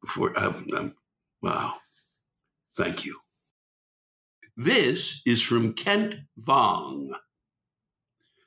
before 0.00 0.36
I'm, 0.38 0.46
uh, 0.46 0.48
um, 0.48 0.66
I'm, 0.76 0.94
wow. 1.42 1.74
Thank 2.76 3.04
you. 3.04 3.18
This 4.56 5.22
is 5.26 5.42
from 5.42 5.72
Kent 5.72 6.14
Vong. 6.38 7.10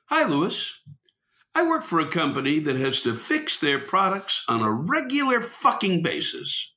Hi, 0.06 0.24
Lewis. 0.24 0.78
I 1.54 1.66
work 1.66 1.84
for 1.84 2.00
a 2.00 2.08
company 2.08 2.58
that 2.60 2.76
has 2.76 3.00
to 3.02 3.14
fix 3.14 3.58
their 3.60 3.78
products 3.78 4.44
on 4.48 4.60
a 4.60 4.72
regular 4.72 5.40
fucking 5.40 6.02
basis. 6.02 6.72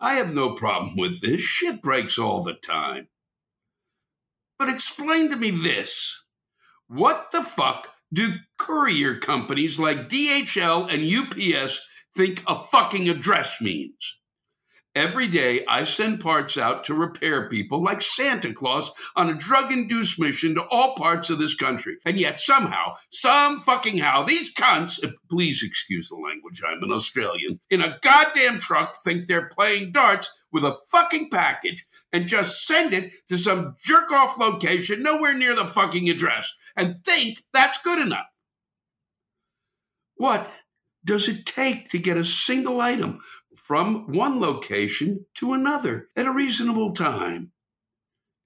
I 0.00 0.14
have 0.14 0.32
no 0.32 0.54
problem 0.54 0.96
with 0.96 1.20
this. 1.20 1.42
Shit 1.42 1.82
breaks 1.82 2.18
all 2.18 2.42
the 2.42 2.54
time. 2.54 3.08
But 4.58 4.70
explain 4.70 5.30
to 5.30 5.36
me 5.36 5.50
this. 5.50 6.24
What 6.88 7.28
the 7.32 7.42
fuck 7.42 7.94
do 8.12 8.34
courier 8.58 9.16
companies 9.16 9.78
like 9.78 10.08
DHL 10.08 10.92
and 10.92 11.02
UPS 11.02 11.80
think 12.16 12.42
a 12.46 12.62
fucking 12.64 13.08
address 13.08 13.60
means. 13.60 14.16
Every 14.96 15.28
day, 15.28 15.64
I 15.68 15.84
send 15.84 16.18
parts 16.18 16.58
out 16.58 16.82
to 16.84 16.94
repair 16.94 17.48
people 17.48 17.80
like 17.80 18.02
Santa 18.02 18.52
Claus 18.52 18.90
on 19.14 19.30
a 19.30 19.34
drug 19.34 19.70
induced 19.70 20.18
mission 20.18 20.56
to 20.56 20.64
all 20.68 20.96
parts 20.96 21.30
of 21.30 21.38
this 21.38 21.54
country. 21.54 21.98
And 22.04 22.18
yet, 22.18 22.40
somehow, 22.40 22.96
some 23.08 23.60
fucking 23.60 23.98
how, 23.98 24.24
these 24.24 24.52
cunts, 24.52 25.02
uh, 25.04 25.12
please 25.30 25.62
excuse 25.62 26.08
the 26.08 26.16
language, 26.16 26.60
I'm 26.66 26.82
an 26.82 26.90
Australian, 26.90 27.60
in 27.70 27.80
a 27.80 27.98
goddamn 28.02 28.58
truck 28.58 28.96
think 29.04 29.26
they're 29.28 29.48
playing 29.48 29.92
darts 29.92 30.28
with 30.50 30.64
a 30.64 30.76
fucking 30.90 31.30
package 31.30 31.86
and 32.12 32.26
just 32.26 32.66
send 32.66 32.92
it 32.92 33.12
to 33.28 33.38
some 33.38 33.76
jerk 33.78 34.10
off 34.10 34.38
location 34.38 35.04
nowhere 35.04 35.34
near 35.34 35.54
the 35.54 35.66
fucking 35.66 36.10
address 36.10 36.52
and 36.76 36.96
think 37.04 37.44
that's 37.52 37.78
good 37.78 38.04
enough. 38.04 38.26
What 40.16 40.50
does 41.04 41.28
it 41.28 41.46
take 41.46 41.90
to 41.90 41.98
get 41.98 42.16
a 42.16 42.24
single 42.24 42.80
item 42.80 43.20
from 43.54 44.12
one 44.12 44.40
location 44.40 45.26
to 45.34 45.52
another 45.52 46.08
at 46.16 46.26
a 46.26 46.32
reasonable 46.32 46.92
time? 46.92 47.52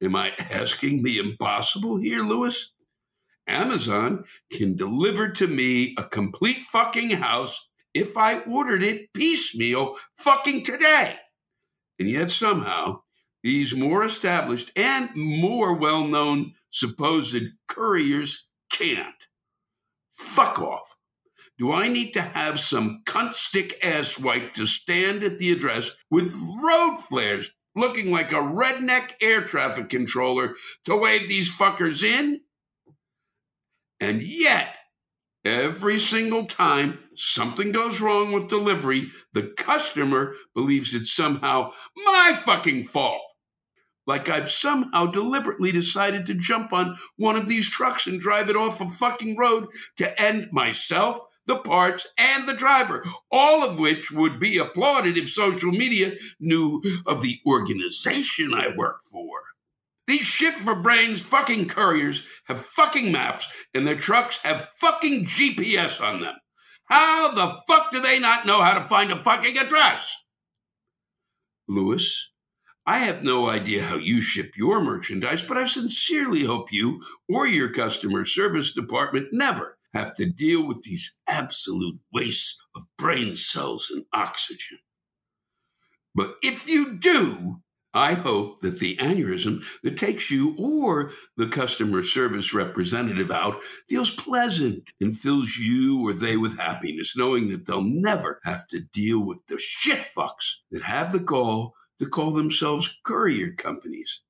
Am 0.03 0.17
I 0.17 0.33
asking 0.39 1.03
the 1.03 1.19
impossible 1.19 1.99
here, 1.99 2.23
Lewis? 2.23 2.73
Amazon 3.47 4.25
can 4.51 4.77
deliver 4.77 5.29
to 5.29 5.47
me 5.47 5.95
a 5.99 6.05
complete 6.05 6.63
fucking 6.63 7.11
house 7.11 7.69
if 7.93 8.17
I 8.17 8.41
ordered 8.41 8.83
it 8.83 9.13
piecemeal 9.13 9.97
fucking 10.17 10.65
today. 10.65 11.17
And 11.99 12.09
yet 12.09 12.31
somehow 12.31 13.03
these 13.43 13.75
more 13.75 14.05
established 14.05 14.73
and 14.75 15.15
more 15.15 15.75
well 15.75 16.05
known 16.05 16.55
supposed 16.71 17.43
couriers 17.69 18.47
can't. 18.73 19.15
Fuck 20.13 20.59
off. 20.59 20.97
Do 21.59 21.73
I 21.73 21.89
need 21.89 22.13
to 22.13 22.23
have 22.23 22.59
some 22.59 23.03
cunt 23.07 23.35
stick 23.35 23.81
asswipe 23.81 24.53
to 24.55 24.67
stand 24.67 25.23
at 25.23 25.39
the 25.39 25.53
address 25.53 25.91
with 26.11 26.35
road 26.61 26.97
flares 26.97 27.51
looking 27.77 28.11
like 28.11 28.33
a 28.33 28.37
redneck 28.37 29.13
air 29.21 29.43
traffic 29.43 29.89
controller 29.89 30.55
to 30.85 30.97
wave 30.97 31.29
these 31.29 31.57
fuckers 31.57 32.03
in? 32.03 32.41
And 34.01 34.21
yet, 34.21 34.75
every 35.45 35.99
single 35.99 36.47
time 36.47 36.99
something 37.15 37.71
goes 37.71 38.01
wrong 38.01 38.33
with 38.33 38.49
delivery, 38.49 39.11
the 39.33 39.55
customer 39.57 40.35
believes 40.55 40.95
it's 40.95 41.13
somehow 41.13 41.71
my 42.05 42.37
fucking 42.41 42.85
fault. 42.85 43.23
Like 44.07 44.29
I've 44.29 44.51
somehow 44.51 45.07
deliberately 45.07 45.73
decided 45.73 46.27
to 46.27 46.35
jump 46.35 46.73
on 46.73 46.99
one 47.17 47.37
of 47.37 47.49
these 47.49 47.71
trucks 47.71 48.07
and 48.07 48.21
drive 48.21 48.51
it 48.51 48.57
off 48.57 48.81
a 48.81 48.87
fucking 48.87 49.37
road 49.37 49.69
to 49.97 50.21
end 50.21 50.49
myself, 50.53 51.19
the 51.47 51.57
parts, 51.57 52.07
and 52.17 52.49
the 52.49 52.55
driver, 52.55 53.05
all 53.31 53.69
of 53.69 53.79
which 53.79 54.11
would 54.11 54.41
be 54.41 54.59
applauded 54.59 55.19
if 55.19 55.29
social 55.29 55.71
media 55.71 56.13
knew 56.41 56.83
of 57.07 57.23
the 57.23 57.41
organization 57.47 58.55
I 58.55 58.75
work 58.77 59.03
for. 59.05 59.43
These 60.07 60.27
shit 60.27 60.55
for 60.55 60.75
brains 60.75 61.23
fucking 61.23 61.67
couriers 61.67 62.25
have 62.45 62.61
fucking 62.61 63.11
maps 63.11 63.49
and 63.73 63.87
their 63.87 63.97
trucks 63.97 64.39
have 64.39 64.71
fucking 64.77 65.25
GPS 65.25 66.01
on 66.01 66.21
them. 66.21 66.35
How 66.87 67.33
the 67.33 67.61
fuck 67.67 67.91
do 67.91 68.01
they 68.01 68.19
not 68.19 68.45
know 68.45 68.63
how 68.63 68.75
to 68.75 68.85
find 68.85 69.11
a 69.11 69.23
fucking 69.23 69.57
address? 69.57 70.15
Lewis, 71.67 72.31
I 72.85 72.99
have 72.99 73.25
no 73.25 73.49
idea 73.49 73.85
how 73.85 73.97
you 73.97 74.21
ship 74.21 74.53
your 74.57 74.83
merchandise, 74.83 75.43
but 75.43 75.57
I 75.57 75.65
sincerely 75.65 76.45
hope 76.45 76.71
you 76.71 77.03
or 77.27 77.47
your 77.47 77.71
customer 77.71 78.27
service 78.27 78.73
department 78.73 79.29
never 79.33 79.74
have 79.95 80.15
to 80.17 80.27
deal 80.27 80.67
with 80.67 80.83
these 80.83 81.19
absolute 81.29 81.99
wastes 82.13 82.57
of 82.77 82.83
brain 82.99 83.35
cells 83.35 83.91
and 83.93 84.05
oxygen. 84.13 84.79
But 86.15 86.37
if 86.43 86.69
you 86.69 86.99
do, 86.99 87.61
I 87.97 88.15
hope 88.15 88.61
that 88.61 88.81
the 88.81 88.97
aneurysm 88.97 89.65
that 89.85 89.97
takes 89.97 90.29
you 90.29 90.57
or 90.59 91.13
the 91.37 91.47
customer 91.47 92.03
service 92.03 92.53
representative 92.53 93.31
out 93.31 93.61
feels 93.89 94.11
pleasant 94.11 94.91
and 95.01 95.17
fills 95.17 95.57
you 95.57 96.05
or 96.05 96.13
they 96.13 96.37
with 96.37 96.59
happiness, 96.59 97.17
knowing 97.17 97.49
that 97.49 97.67
they'll 97.67 97.83
never 97.83 98.41
have 98.45 98.67
to 98.69 98.81
deal 98.81 99.25
with 99.25 99.39
the 99.47 99.59
shit 99.59 100.01
fucks 100.01 100.55
that 100.73 100.83
have 100.83 101.13
the 101.13 101.21
gall 101.21 101.75
to 102.01 102.09
call 102.09 102.33
themselves 102.33 102.99
courier 103.05 103.53
companies, 103.53 104.23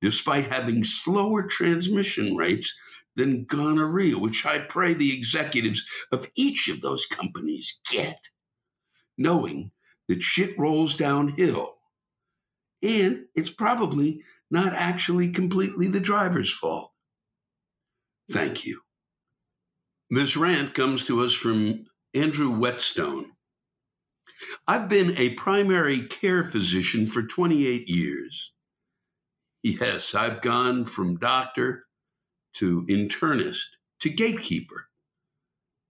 despite 0.00 0.52
having 0.52 0.84
slower 0.84 1.42
transmission 1.42 2.36
rates 2.36 2.78
than 3.16 3.44
gonorrhea, 3.44 4.18
which 4.18 4.46
I 4.46 4.60
pray 4.60 4.94
the 4.94 5.14
executives 5.16 5.84
of 6.10 6.30
each 6.34 6.68
of 6.68 6.80
those 6.80 7.06
companies 7.06 7.78
get, 7.90 8.28
knowing 9.18 9.70
that 10.08 10.22
shit 10.22 10.58
rolls 10.58 10.94
downhill 10.94 11.76
and 12.82 13.26
it's 13.34 13.50
probably 13.50 14.22
not 14.50 14.74
actually 14.74 15.28
completely 15.28 15.86
the 15.86 16.00
driver's 16.00 16.52
fault. 16.52 16.92
Thank 18.30 18.66
you. 18.66 18.80
This 20.10 20.36
rant 20.36 20.74
comes 20.74 21.04
to 21.04 21.22
us 21.22 21.32
from 21.32 21.86
Andrew 22.12 22.50
Whetstone. 22.50 23.32
I've 24.66 24.88
been 24.88 25.16
a 25.16 25.34
primary 25.34 26.02
care 26.02 26.44
physician 26.44 27.06
for 27.06 27.22
28 27.22 27.88
years. 27.88 28.52
Yes, 29.62 30.14
I've 30.14 30.40
gone 30.42 30.84
from 30.84 31.18
doctor 31.18 31.84
to 32.54 32.84
internist 32.86 33.64
to 34.00 34.10
gatekeeper 34.10 34.88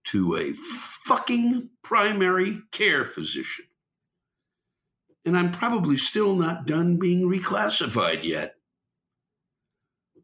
to 0.05 0.35
a 0.35 0.53
fucking 0.53 1.69
primary 1.83 2.59
care 2.71 3.05
physician 3.05 3.65
and 5.25 5.37
I'm 5.37 5.51
probably 5.51 5.97
still 5.97 6.35
not 6.35 6.65
done 6.65 6.97
being 6.97 7.29
reclassified 7.29 8.23
yet. 8.23 8.55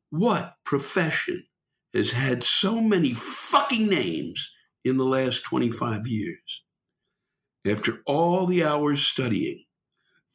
What 0.10 0.56
profession 0.66 1.46
has 1.94 2.12
had 2.12 2.44
so 2.44 2.82
many 2.82 3.14
fucking 3.14 3.88
names 3.88 4.52
in 4.84 4.98
the 4.98 5.06
last 5.06 5.44
25 5.46 6.08
years? 6.08 6.64
After 7.68 8.02
all 8.06 8.46
the 8.46 8.64
hours 8.64 9.06
studying, 9.06 9.64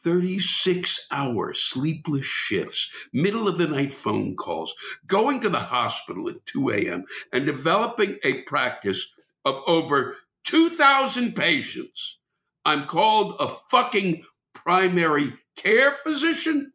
36 0.04 1.06
hour 1.10 1.54
sleepless 1.54 2.26
shifts, 2.26 2.90
middle 3.12 3.48
of 3.48 3.58
the 3.58 3.66
night 3.66 3.90
phone 3.90 4.36
calls, 4.36 4.74
going 5.06 5.40
to 5.40 5.48
the 5.48 5.58
hospital 5.58 6.28
at 6.28 6.44
2 6.46 6.70
a.m., 6.70 7.04
and 7.32 7.46
developing 7.46 8.18
a 8.22 8.42
practice 8.42 9.10
of 9.44 9.62
over 9.66 10.16
2,000 10.44 11.34
patients, 11.34 12.18
I'm 12.64 12.86
called 12.86 13.36
a 13.40 13.48
fucking 13.48 14.24
primary 14.54 15.34
care 15.56 15.92
physician? 15.92 16.72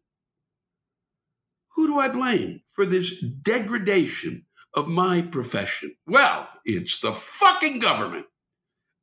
Who 1.76 1.88
do 1.88 2.00
I 2.00 2.10
blame 2.10 2.62
for 2.74 2.86
this 2.86 3.20
degradation 3.22 4.46
of 4.74 4.88
my 4.88 5.22
profession? 5.22 5.96
Well, 6.06 6.50
it's 6.66 7.00
the 7.00 7.14
fucking 7.14 7.80
government 7.80 8.26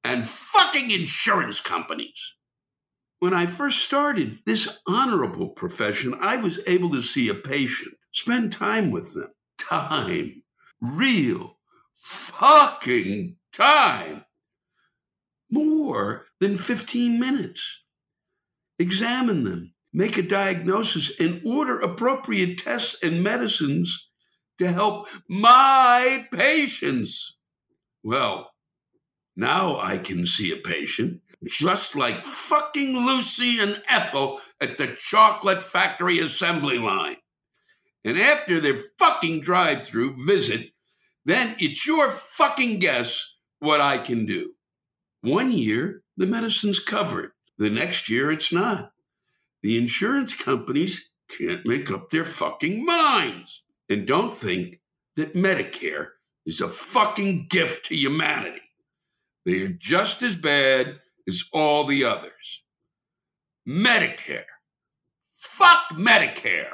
and 0.04 0.28
fucking 0.28 0.90
insurance 0.90 1.60
companies. 1.60 2.34
When 3.18 3.32
I 3.32 3.46
first 3.46 3.78
started 3.78 4.40
this 4.44 4.68
honorable 4.86 5.48
profession, 5.48 6.14
I 6.20 6.36
was 6.36 6.60
able 6.66 6.90
to 6.90 7.02
see 7.02 7.28
a 7.28 7.34
patient, 7.34 7.94
spend 8.12 8.52
time 8.52 8.90
with 8.90 9.14
them. 9.14 9.30
Time. 9.58 10.42
Real 10.80 11.56
fucking 11.96 13.36
time. 13.52 14.24
More 15.50 16.26
than 16.40 16.56
15 16.56 17.18
minutes 17.18 17.80
examine 18.78 19.44
them, 19.44 19.72
make 19.92 20.18
a 20.18 20.22
diagnosis, 20.22 21.10
and 21.18 21.40
order 21.46 21.80
appropriate 21.80 22.58
tests 22.58 22.96
and 23.02 23.22
medicines 23.22 24.10
to 24.58 24.70
help 24.70 25.08
my 25.28 26.26
patients. 26.32 27.38
Well, 28.02 28.50
now 29.36 29.78
I 29.78 29.98
can 29.98 30.24
see 30.24 30.50
a 30.50 30.56
patient 30.56 31.20
just 31.44 31.94
like 31.94 32.24
fucking 32.24 32.96
Lucy 32.96 33.60
and 33.60 33.82
Ethel 33.88 34.40
at 34.60 34.78
the 34.78 34.96
chocolate 34.98 35.62
factory 35.62 36.18
assembly 36.18 36.78
line. 36.78 37.16
And 38.04 38.18
after 38.18 38.60
their 38.60 38.76
fucking 38.98 39.40
drive 39.40 39.82
through 39.82 40.24
visit, 40.24 40.70
then 41.24 41.56
it's 41.58 41.86
your 41.86 42.10
fucking 42.10 42.78
guess 42.78 43.34
what 43.58 43.80
I 43.80 43.98
can 43.98 44.26
do. 44.26 44.52
One 45.20 45.52
year, 45.52 46.02
the 46.16 46.26
medicine's 46.26 46.78
covered. 46.78 47.32
The 47.58 47.68
next 47.68 48.08
year, 48.08 48.30
it's 48.30 48.52
not. 48.52 48.92
The 49.62 49.76
insurance 49.76 50.34
companies 50.34 51.10
can't 51.28 51.66
make 51.66 51.90
up 51.90 52.10
their 52.10 52.24
fucking 52.24 52.84
minds. 52.84 53.62
And 53.88 54.06
don't 54.06 54.32
think 54.32 54.80
that 55.16 55.34
Medicare 55.34 56.08
is 56.44 56.60
a 56.60 56.68
fucking 56.68 57.48
gift 57.50 57.86
to 57.86 57.96
humanity. 57.96 58.65
They 59.46 59.62
are 59.62 59.68
just 59.68 60.22
as 60.22 60.36
bad 60.36 60.98
as 61.28 61.44
all 61.52 61.84
the 61.84 62.02
others. 62.02 62.64
Medicare. 63.66 64.44
Fuck 65.30 65.90
Medicare. 65.92 66.72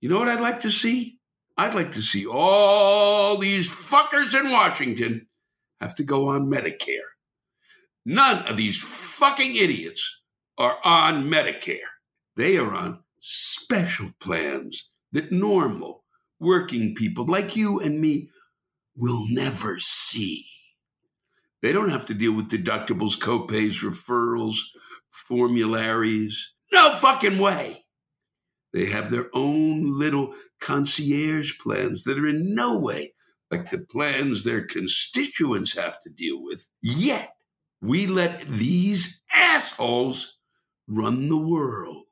You 0.00 0.08
know 0.08 0.18
what 0.18 0.28
I'd 0.28 0.40
like 0.40 0.62
to 0.62 0.70
see? 0.70 1.18
I'd 1.58 1.74
like 1.74 1.92
to 1.92 2.00
see 2.00 2.24
all 2.26 3.36
these 3.36 3.68
fuckers 3.68 4.34
in 4.34 4.50
Washington 4.50 5.26
have 5.78 5.94
to 5.96 6.04
go 6.04 6.28
on 6.28 6.50
Medicare. 6.50 7.12
None 8.06 8.46
of 8.46 8.56
these 8.56 8.80
fucking 8.80 9.54
idiots 9.54 10.20
are 10.56 10.78
on 10.84 11.24
Medicare. 11.24 11.90
They 12.34 12.56
are 12.56 12.72
on 12.72 13.00
special 13.20 14.10
plans 14.20 14.88
that 15.12 15.32
normal 15.32 16.04
working 16.40 16.94
people 16.94 17.26
like 17.26 17.56
you 17.56 17.78
and 17.78 18.00
me 18.00 18.30
will 18.96 19.26
never 19.28 19.78
see. 19.78 20.46
They 21.62 21.72
don't 21.72 21.90
have 21.90 22.06
to 22.06 22.14
deal 22.14 22.32
with 22.32 22.50
deductibles, 22.50 23.18
copays, 23.18 23.82
referrals, 23.82 24.56
formularies. 25.10 26.52
No 26.72 26.92
fucking 26.92 27.38
way. 27.38 27.84
They 28.72 28.86
have 28.86 29.10
their 29.10 29.28
own 29.34 29.98
little 29.98 30.34
concierge 30.60 31.58
plans 31.58 32.04
that 32.04 32.18
are 32.18 32.26
in 32.26 32.54
no 32.54 32.78
way 32.78 33.14
like 33.50 33.70
the 33.70 33.78
plans 33.78 34.44
their 34.44 34.64
constituents 34.64 35.76
have 35.76 36.00
to 36.00 36.10
deal 36.10 36.42
with. 36.42 36.66
Yet, 36.82 37.32
we 37.80 38.06
let 38.06 38.42
these 38.42 39.22
assholes 39.32 40.38
run 40.86 41.28
the 41.28 41.36
world. 41.36 42.04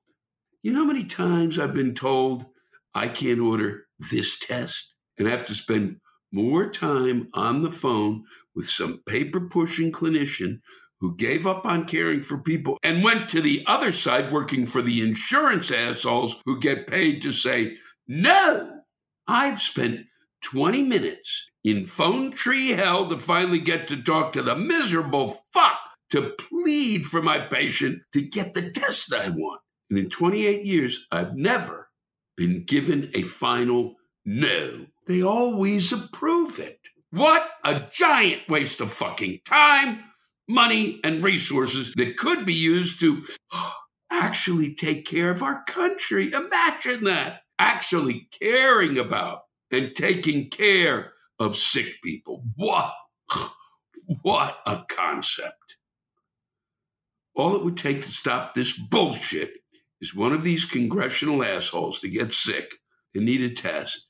You 0.62 0.72
know 0.72 0.80
how 0.80 0.86
many 0.86 1.04
times 1.04 1.58
I've 1.58 1.74
been 1.74 1.94
told 1.94 2.46
I 2.94 3.08
can't 3.08 3.40
order 3.40 3.84
this 3.98 4.38
test 4.38 4.94
and 5.18 5.28
have 5.28 5.44
to 5.46 5.54
spend 5.54 5.98
more 6.36 6.68
time 6.68 7.28
on 7.32 7.62
the 7.62 7.72
phone 7.72 8.22
with 8.54 8.66
some 8.66 9.00
paper 9.06 9.40
pushing 9.40 9.90
clinician 9.90 10.60
who 11.00 11.16
gave 11.16 11.46
up 11.46 11.64
on 11.64 11.86
caring 11.86 12.20
for 12.20 12.36
people 12.36 12.76
and 12.82 13.02
went 13.02 13.30
to 13.30 13.40
the 13.40 13.64
other 13.66 13.90
side 13.90 14.30
working 14.30 14.66
for 14.66 14.82
the 14.82 15.00
insurance 15.00 15.70
assholes 15.70 16.36
who 16.44 16.60
get 16.60 16.86
paid 16.86 17.22
to 17.22 17.32
say, 17.32 17.74
no, 18.06 18.82
I've 19.26 19.60
spent 19.60 20.02
20 20.42 20.82
minutes 20.82 21.46
in 21.64 21.86
phone 21.86 22.30
tree 22.32 22.70
hell 22.70 23.08
to 23.08 23.18
finally 23.18 23.58
get 23.58 23.88
to 23.88 24.02
talk 24.02 24.34
to 24.34 24.42
the 24.42 24.56
miserable 24.56 25.38
fuck 25.54 25.78
to 26.10 26.34
plead 26.38 27.06
for 27.06 27.22
my 27.22 27.38
patient 27.38 28.02
to 28.12 28.20
get 28.20 28.52
the 28.52 28.70
test 28.72 29.12
I 29.12 29.30
want. 29.30 29.62
And 29.88 29.98
in 29.98 30.10
28 30.10 30.66
years, 30.66 31.06
I've 31.10 31.34
never 31.34 31.88
been 32.36 32.64
given 32.64 33.10
a 33.14 33.22
final 33.22 33.94
no. 34.26 34.86
They 35.06 35.22
always 35.22 35.92
approve 35.92 36.58
it. 36.58 36.80
What 37.10 37.48
a 37.64 37.88
giant 37.92 38.48
waste 38.48 38.80
of 38.80 38.92
fucking 38.92 39.40
time, 39.46 40.04
money, 40.48 41.00
and 41.04 41.22
resources 41.22 41.92
that 41.96 42.16
could 42.16 42.44
be 42.44 42.54
used 42.54 43.00
to 43.00 43.22
actually 44.10 44.74
take 44.74 45.06
care 45.06 45.30
of 45.30 45.42
our 45.42 45.62
country. 45.64 46.32
Imagine 46.32 47.04
that. 47.04 47.42
Actually 47.58 48.28
caring 48.38 48.98
about 48.98 49.40
and 49.70 49.94
taking 49.94 50.50
care 50.50 51.12
of 51.38 51.56
sick 51.56 51.94
people. 52.02 52.44
What? 52.56 52.92
What 54.22 54.58
a 54.66 54.84
concept. 54.88 55.78
All 57.34 57.56
it 57.56 57.64
would 57.64 57.76
take 57.76 58.02
to 58.02 58.10
stop 58.12 58.54
this 58.54 58.78
bullshit 58.78 59.54
is 60.00 60.14
one 60.14 60.32
of 60.32 60.44
these 60.44 60.64
congressional 60.64 61.42
assholes 61.42 61.98
to 62.00 62.08
get 62.08 62.32
sick 62.32 62.70
and 63.16 63.24
need 63.24 63.40
a 63.42 63.50
test 63.50 64.05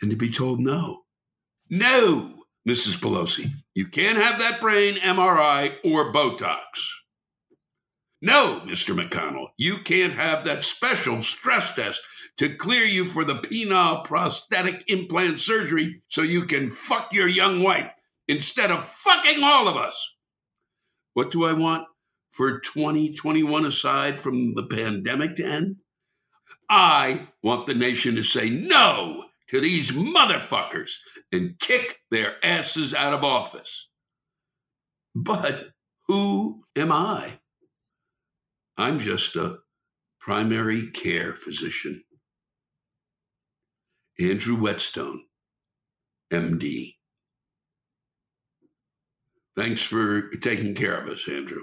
and 0.00 0.10
to 0.10 0.16
be 0.16 0.30
told 0.30 0.60
no. 0.60 1.02
No, 1.70 2.34
Mrs. 2.68 2.98
Pelosi, 2.98 3.50
you 3.74 3.86
can't 3.86 4.18
have 4.18 4.38
that 4.38 4.60
brain 4.60 4.96
MRI 4.96 5.74
or 5.84 6.12
Botox. 6.12 6.60
No, 8.22 8.62
Mr. 8.64 8.98
McConnell, 8.98 9.48
you 9.56 9.78
can't 9.78 10.14
have 10.14 10.44
that 10.44 10.64
special 10.64 11.22
stress 11.22 11.74
test 11.74 12.00
to 12.38 12.54
clear 12.54 12.84
you 12.84 13.04
for 13.04 13.24
the 13.24 13.36
penile 13.36 14.04
prosthetic 14.04 14.84
implant 14.90 15.38
surgery 15.38 16.02
so 16.08 16.22
you 16.22 16.42
can 16.42 16.68
fuck 16.68 17.12
your 17.12 17.28
young 17.28 17.62
wife 17.62 17.90
instead 18.26 18.70
of 18.70 18.84
fucking 18.84 19.42
all 19.42 19.68
of 19.68 19.76
us. 19.76 20.14
What 21.14 21.30
do 21.30 21.44
I 21.44 21.52
want 21.52 21.86
for 22.30 22.58
2021 22.58 23.64
aside 23.64 24.18
from 24.18 24.54
the 24.54 24.66
pandemic 24.66 25.36
to 25.36 25.44
end? 25.44 25.76
I 26.68 27.28
want 27.42 27.66
the 27.66 27.74
nation 27.74 28.16
to 28.16 28.22
say 28.22 28.50
no 28.50 29.25
to 29.48 29.60
these 29.60 29.92
motherfuckers 29.92 30.92
and 31.32 31.58
kick 31.58 32.00
their 32.10 32.44
asses 32.44 32.94
out 32.94 33.14
of 33.14 33.24
office. 33.24 33.88
But 35.14 35.68
who 36.08 36.64
am 36.76 36.92
I? 36.92 37.38
I'm 38.76 38.98
just 38.98 39.36
a 39.36 39.58
primary 40.20 40.90
care 40.90 41.34
physician. 41.34 42.02
Andrew 44.18 44.56
Whetstone, 44.56 45.22
MD. 46.32 46.94
Thanks 49.56 49.82
for 49.82 50.28
taking 50.42 50.74
care 50.74 51.00
of 51.00 51.08
us, 51.08 51.28
Andrew. 51.28 51.62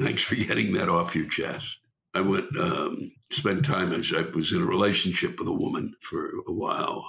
Thanks 0.00 0.22
for 0.22 0.34
getting 0.36 0.72
that 0.74 0.88
off 0.88 1.16
your 1.16 1.28
chest. 1.28 1.78
I 2.14 2.20
went 2.20 2.56
um, 2.58 3.12
spent 3.30 3.64
time 3.64 3.92
as 3.92 4.12
I 4.14 4.22
was 4.22 4.52
in 4.52 4.62
a 4.62 4.66
relationship 4.66 5.38
with 5.38 5.48
a 5.48 5.52
woman 5.52 5.94
for 6.00 6.30
a 6.46 6.52
while, 6.52 7.06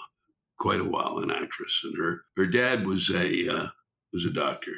quite 0.58 0.82
a 0.82 0.86
while, 0.86 1.19
an 1.19 1.32
actress, 1.32 1.82
and 1.84 1.97
her 1.97 2.21
her 2.38 2.45
dad 2.45 2.86
was 2.86 3.10
a 3.10 3.47
uh, 3.49 3.67
was 4.13 4.25
a 4.25 4.32
doctor, 4.32 4.73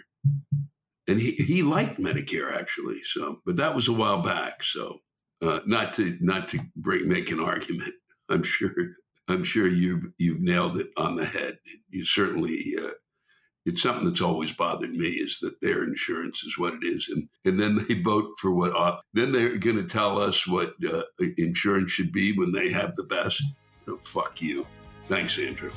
and 1.08 1.20
he 1.20 1.32
he 1.32 1.64
liked 1.64 2.00
Medicare 2.00 2.54
actually. 2.54 3.04
So, 3.04 3.42
but 3.46 3.58
that 3.58 3.76
was 3.76 3.88
a 3.88 3.94
while 3.94 4.22
back. 4.22 4.64
So, 4.64 5.00
uh, 5.42 5.62
not 5.66 5.94
to 5.94 6.18
not 6.22 6.50
to 6.50 6.60
make 6.84 7.32
an 7.32 7.40
argument. 7.40 7.94
I'm 8.30 8.44
sure 8.44 8.74
I'm 9.28 9.44
sure 9.44 9.68
you've 9.68 10.06
you've 10.18 10.42
nailed 10.42 10.78
it 10.78 10.90
on 10.98 11.16
the 11.16 11.26
head. 11.26 11.58
You 11.90 12.04
certainly 12.06 12.76
uh, 12.80 12.92
it's 13.66 13.82
something 13.82 14.06
that's 14.06 14.22
always 14.22 14.54
bothered 14.54 14.92
me 14.92 15.08
is 15.08 15.40
that 15.40 15.62
their 15.62 15.84
insurance 15.84 16.44
is 16.44 16.58
what 16.58 16.74
it 16.74 16.84
is, 16.84 17.10
and 17.10 17.28
and 17.46 17.60
then 17.60 17.86
they 17.88 17.96
vote 17.96 18.32
for 18.40 18.52
what. 18.52 18.76
Uh, 18.76 19.00
then 19.14 19.32
they're 19.32 19.58
going 19.58 19.76
to 19.76 19.84
tell 19.84 20.20
us 20.20 20.48
what 20.48 20.74
uh, 20.88 21.04
insurance 21.38 21.92
should 21.92 22.12
be 22.12 22.34
when 22.34 22.52
they 22.52 22.72
have 22.72 22.96
the 22.96 23.04
best. 23.04 23.44
Oh, 23.88 23.98
fuck 24.02 24.42
you. 24.42 24.66
Thanks, 25.08 25.38
Andrew. 25.38 25.72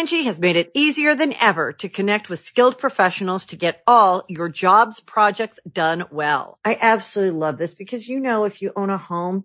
Angi 0.00 0.24
has 0.24 0.40
made 0.40 0.56
it 0.56 0.70
easier 0.72 1.14
than 1.14 1.34
ever 1.34 1.72
to 1.74 1.88
connect 1.88 2.30
with 2.30 2.38
skilled 2.38 2.78
professionals 2.78 3.44
to 3.46 3.56
get 3.56 3.82
all 3.86 4.24
your 4.28 4.48
jobs 4.48 5.00
projects 5.00 5.58
done 5.70 6.04
well. 6.10 6.58
I 6.64 6.78
absolutely 6.80 7.38
love 7.38 7.58
this 7.58 7.74
because 7.74 8.08
you 8.08 8.18
know 8.18 8.44
if 8.44 8.62
you 8.62 8.72
own 8.76 8.88
a 8.88 8.96
home 8.96 9.44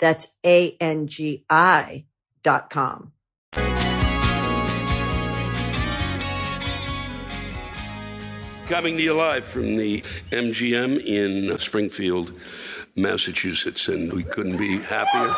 That's 0.00 0.28
A-N-G-I 0.44 2.04
dot 2.42 2.70
com. 2.70 3.12
Coming 8.66 8.96
to 8.96 9.02
you 9.02 9.14
live 9.14 9.44
from 9.44 9.76
the 9.76 10.02
MGM 10.30 11.04
in 11.04 11.58
Springfield, 11.58 12.32
Massachusetts, 12.94 13.88
and 13.88 14.12
we 14.12 14.22
couldn't 14.22 14.56
be 14.56 14.78
happier. 14.78 15.34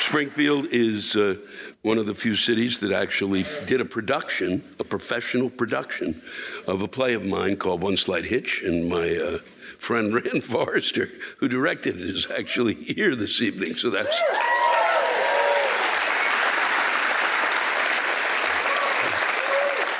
Springfield 0.00 0.66
is 0.72 1.16
uh, 1.16 1.36
one 1.84 1.98
of 1.98 2.06
the 2.06 2.14
few 2.14 2.34
cities 2.34 2.80
that 2.80 2.92
actually 2.92 3.44
did 3.66 3.78
a 3.78 3.84
production, 3.84 4.64
a 4.80 4.84
professional 4.84 5.50
production, 5.50 6.18
of 6.66 6.80
a 6.80 6.88
play 6.88 7.12
of 7.12 7.26
mine 7.26 7.56
called 7.56 7.82
One 7.82 7.98
Slight 7.98 8.24
Hitch, 8.24 8.62
and 8.62 8.88
my 8.88 9.14
uh, 9.14 9.38
friend 9.78 10.14
Rand 10.14 10.42
Forrester, 10.44 11.10
who 11.36 11.46
directed 11.46 12.00
it, 12.00 12.08
is 12.08 12.30
actually 12.30 12.72
here 12.72 13.14
this 13.14 13.42
evening. 13.42 13.74
So 13.74 13.90
that's. 13.90 14.18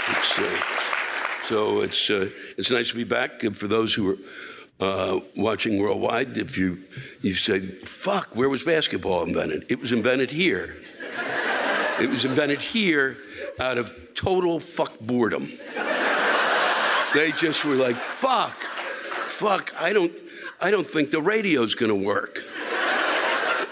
It's, 0.09 0.39
uh, 0.39 0.61
so 1.45 1.81
it's 1.81 2.09
uh, 2.09 2.31
it's 2.57 2.71
nice 2.71 2.89
to 2.93 2.97
be 2.97 3.05
back. 3.05 3.43
For 3.43 3.69
those 3.69 3.93
who 3.93 4.13
are 4.13 4.19
uh, 4.81 5.21
watching 5.37 5.79
worldwide, 5.79 6.39
if 6.39 6.57
you 6.57 6.79
you 7.21 7.35
say, 7.35 7.61
"Fuck, 7.61 8.35
where 8.35 8.49
was 8.49 8.63
basketball 8.63 9.23
invented?" 9.25 9.67
It 9.69 9.83
was 9.83 9.93
invented 9.93 10.31
here. 10.31 10.77
It 12.01 12.11
was 12.11 12.25
invented 12.25 12.61
here 12.61 13.17
out 13.61 13.79
of 13.79 13.93
total 14.15 14.61
fuck 14.61 14.99
boredom. 15.01 15.53
They 17.15 17.31
just 17.33 17.65
were 17.65 17.77
like, 17.77 17.97
"Fuck, 17.97 18.65
fuck, 19.35 19.73
I 19.81 19.93
don't, 19.93 20.13
I 20.61 20.71
don't 20.71 20.87
think 20.87 21.11
the 21.11 21.21
radio's 21.21 21.75
to 21.75 21.95
work. 21.95 22.43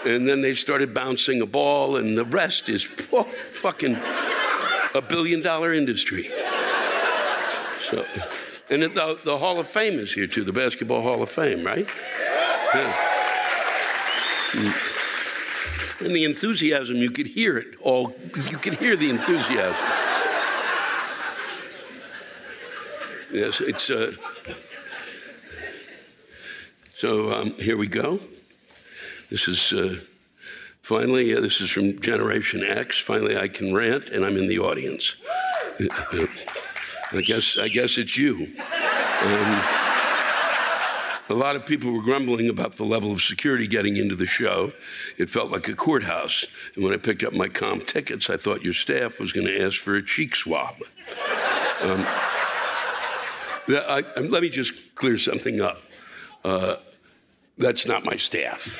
And 0.05 0.27
then 0.27 0.41
they 0.41 0.53
started 0.53 0.93
bouncing 0.93 1.41
a 1.41 1.45
ball, 1.45 1.95
and 1.95 2.17
the 2.17 2.25
rest 2.25 2.67
is 2.67 2.89
oh, 3.13 3.23
fucking 3.23 3.97
a 4.93 5.01
billion 5.01 5.41
dollar 5.41 5.73
industry. 5.73 6.23
So, 7.89 8.05
and 8.69 8.83
the, 8.83 9.19
the 9.23 9.37
Hall 9.37 9.59
of 9.59 9.67
Fame 9.67 9.99
is 9.99 10.13
here 10.13 10.27
too, 10.27 10.43
the 10.43 10.53
Basketball 10.53 11.01
Hall 11.01 11.23
of 11.23 11.29
Fame, 11.29 11.65
right? 11.65 11.87
Yeah. 12.73 12.93
Mm. 14.51 14.82
And 16.03 16.15
the 16.15 16.25
enthusiasm, 16.25 16.97
you 16.97 17.09
could 17.09 17.27
hear 17.27 17.57
it 17.57 17.75
all, 17.81 18.13
you 18.49 18.57
could 18.57 18.75
hear 18.75 18.95
the 18.95 19.09
enthusiasm. 19.09 19.75
Yes, 23.31 23.61
it's. 23.61 23.89
Uh, 23.89 24.11
so 26.95 27.33
um, 27.33 27.53
here 27.53 27.77
we 27.77 27.87
go. 27.87 28.19
This 29.31 29.47
is 29.47 29.73
uh, 29.73 29.95
finally, 30.81 31.35
uh, 31.35 31.41
this 31.41 31.61
is 31.61 31.71
from 31.71 31.99
Generation 31.99 32.63
X. 32.63 32.99
Finally, 32.99 33.37
I 33.37 33.47
can 33.47 33.73
rant, 33.73 34.09
and 34.09 34.23
I'm 34.23 34.37
in 34.37 34.47
the 34.47 34.59
audience. 34.59 35.15
I 37.11 37.21
guess, 37.21 37.57
I 37.57 37.69
guess 37.69 37.97
it's 37.97 38.17
you. 38.17 38.51
Um, 39.21 39.82
a 41.29 41.33
lot 41.33 41.55
of 41.55 41.65
people 41.65 41.91
were 41.91 42.01
grumbling 42.01 42.49
about 42.49 42.75
the 42.75 42.83
level 42.83 43.11
of 43.11 43.21
security 43.21 43.65
getting 43.65 43.95
into 43.95 44.15
the 44.15 44.25
show. 44.25 44.73
It 45.17 45.29
felt 45.29 45.51
like 45.51 45.69
a 45.69 45.73
courthouse. 45.73 46.45
And 46.75 46.83
when 46.83 46.93
I 46.93 46.97
picked 46.97 47.23
up 47.23 47.33
my 47.33 47.47
comp 47.47 47.87
tickets, 47.87 48.29
I 48.29 48.37
thought 48.37 48.63
your 48.63 48.73
staff 48.73 49.19
was 49.19 49.31
going 49.31 49.47
to 49.47 49.61
ask 49.61 49.79
for 49.79 49.95
a 49.95 50.03
cheek 50.03 50.35
swab. 50.35 50.75
Um, 51.81 52.05
I, 53.69 54.03
I, 54.17 54.19
let 54.19 54.41
me 54.41 54.49
just 54.49 54.95
clear 54.95 55.17
something 55.17 55.61
up. 55.61 55.81
Uh, 56.43 56.75
that's 57.57 57.87
not 57.87 58.03
my 58.03 58.17
staff. 58.17 58.77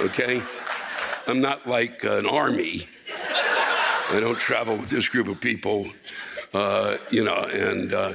Okay? 0.00 0.42
I'm 1.28 1.40
not 1.40 1.66
like 1.68 2.02
an 2.02 2.26
army. 2.26 2.88
I 4.10 4.18
don't 4.20 4.38
travel 4.38 4.76
with 4.76 4.90
this 4.90 5.08
group 5.08 5.28
of 5.28 5.40
people, 5.40 5.86
uh, 6.52 6.96
you 7.10 7.22
know, 7.22 7.46
and. 7.52 7.94
Uh, 7.94 8.12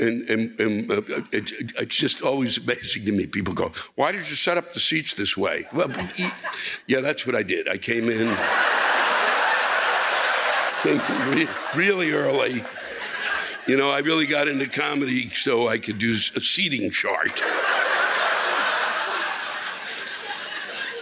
and, 0.00 0.28
and, 0.30 0.60
and 0.60 0.90
uh, 0.90 1.02
it, 1.32 1.52
it's 1.78 1.96
just 1.96 2.22
always 2.22 2.58
amazing 2.58 3.04
to 3.06 3.12
me. 3.12 3.26
People 3.26 3.54
go, 3.54 3.72
"Why 3.94 4.12
did 4.12 4.28
you 4.28 4.36
set 4.36 4.58
up 4.58 4.72
the 4.72 4.80
seats 4.80 5.14
this 5.14 5.36
way?" 5.36 5.66
Well, 5.72 5.90
yeah, 6.86 7.00
that's 7.00 7.26
what 7.26 7.34
I 7.34 7.42
did. 7.42 7.68
I 7.68 7.78
came 7.78 8.08
in, 8.08 8.36
came 10.82 11.00
re- 11.34 11.48
really 11.74 12.12
early. 12.12 12.62
You 13.66 13.76
know, 13.76 13.90
I 13.90 13.98
really 13.98 14.26
got 14.26 14.46
into 14.46 14.68
comedy 14.68 15.28
so 15.30 15.68
I 15.68 15.78
could 15.78 15.98
do 15.98 16.10
a 16.10 16.40
seating 16.40 16.90
chart. 16.90 17.42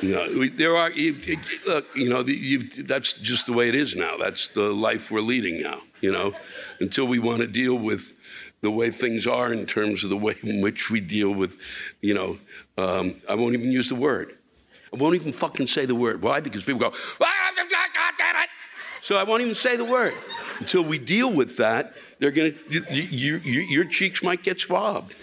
You 0.01 0.15
know, 0.15 0.47
there 0.49 0.77
are, 0.77 0.91
look, 1.67 1.87
you 1.97 2.11
know, 2.11 2.21
you, 2.21 2.63
that's 2.63 3.15
just 3.15 3.47
the 3.47 3.53
way 3.55 3.69
it 3.69 3.75
is 3.75 3.97
now. 3.97 4.17
That's 4.19 4.51
the 4.51 4.73
life 4.73 5.11
we're 5.11 5.21
leading 5.21 5.63
now, 5.63 5.81
you 6.03 6.13
know, 6.13 6.35
until 6.81 7.07
we 7.07 7.19
want 7.19 7.41
to 7.41 7.47
deal 7.47 7.75
with 7.75 8.14
the 8.65 8.71
way 8.71 8.91
things 8.91 9.27
are 9.27 9.53
in 9.53 9.67
terms 9.67 10.03
of 10.05 10.11
the 10.11 10.17
way 10.17 10.35
in 10.43 10.63
which 10.63 10.91
we 10.91 10.99
deal 10.99 11.31
with, 11.31 11.61
you 12.01 12.15
know, 12.15 12.39
um, 12.79 13.15
I 13.29 13.35
won't 13.35 13.55
even 13.55 13.71
use 13.71 13.91
the 13.91 13.95
word. 13.95 14.39
I 14.93 14.97
won't 14.97 15.15
even 15.15 15.33
fucking 15.33 15.67
say 15.67 15.85
the 15.85 15.95
word. 15.95 16.23
Why? 16.23 16.41
Because 16.41 16.65
people 16.65 16.81
go, 16.81 16.93
ah, 17.21 17.53
God 17.57 18.15
damn 18.17 18.43
it. 18.43 18.49
So 19.03 19.19
I 19.19 19.25
won't 19.25 19.43
even 19.43 19.55
say 19.55 19.77
the 19.77 19.85
word. 19.85 20.15
Until 20.61 20.83
we 20.83 20.99
deal 20.99 21.31
with 21.31 21.59
that, 21.59 21.95
they're 22.19 22.31
going 22.31 22.55
to, 22.55 22.81
you, 22.91 23.37
you, 23.37 23.61
your 23.61 23.85
cheeks 23.85 24.23
might 24.23 24.43
get 24.43 24.59
swabbed. 24.59 25.15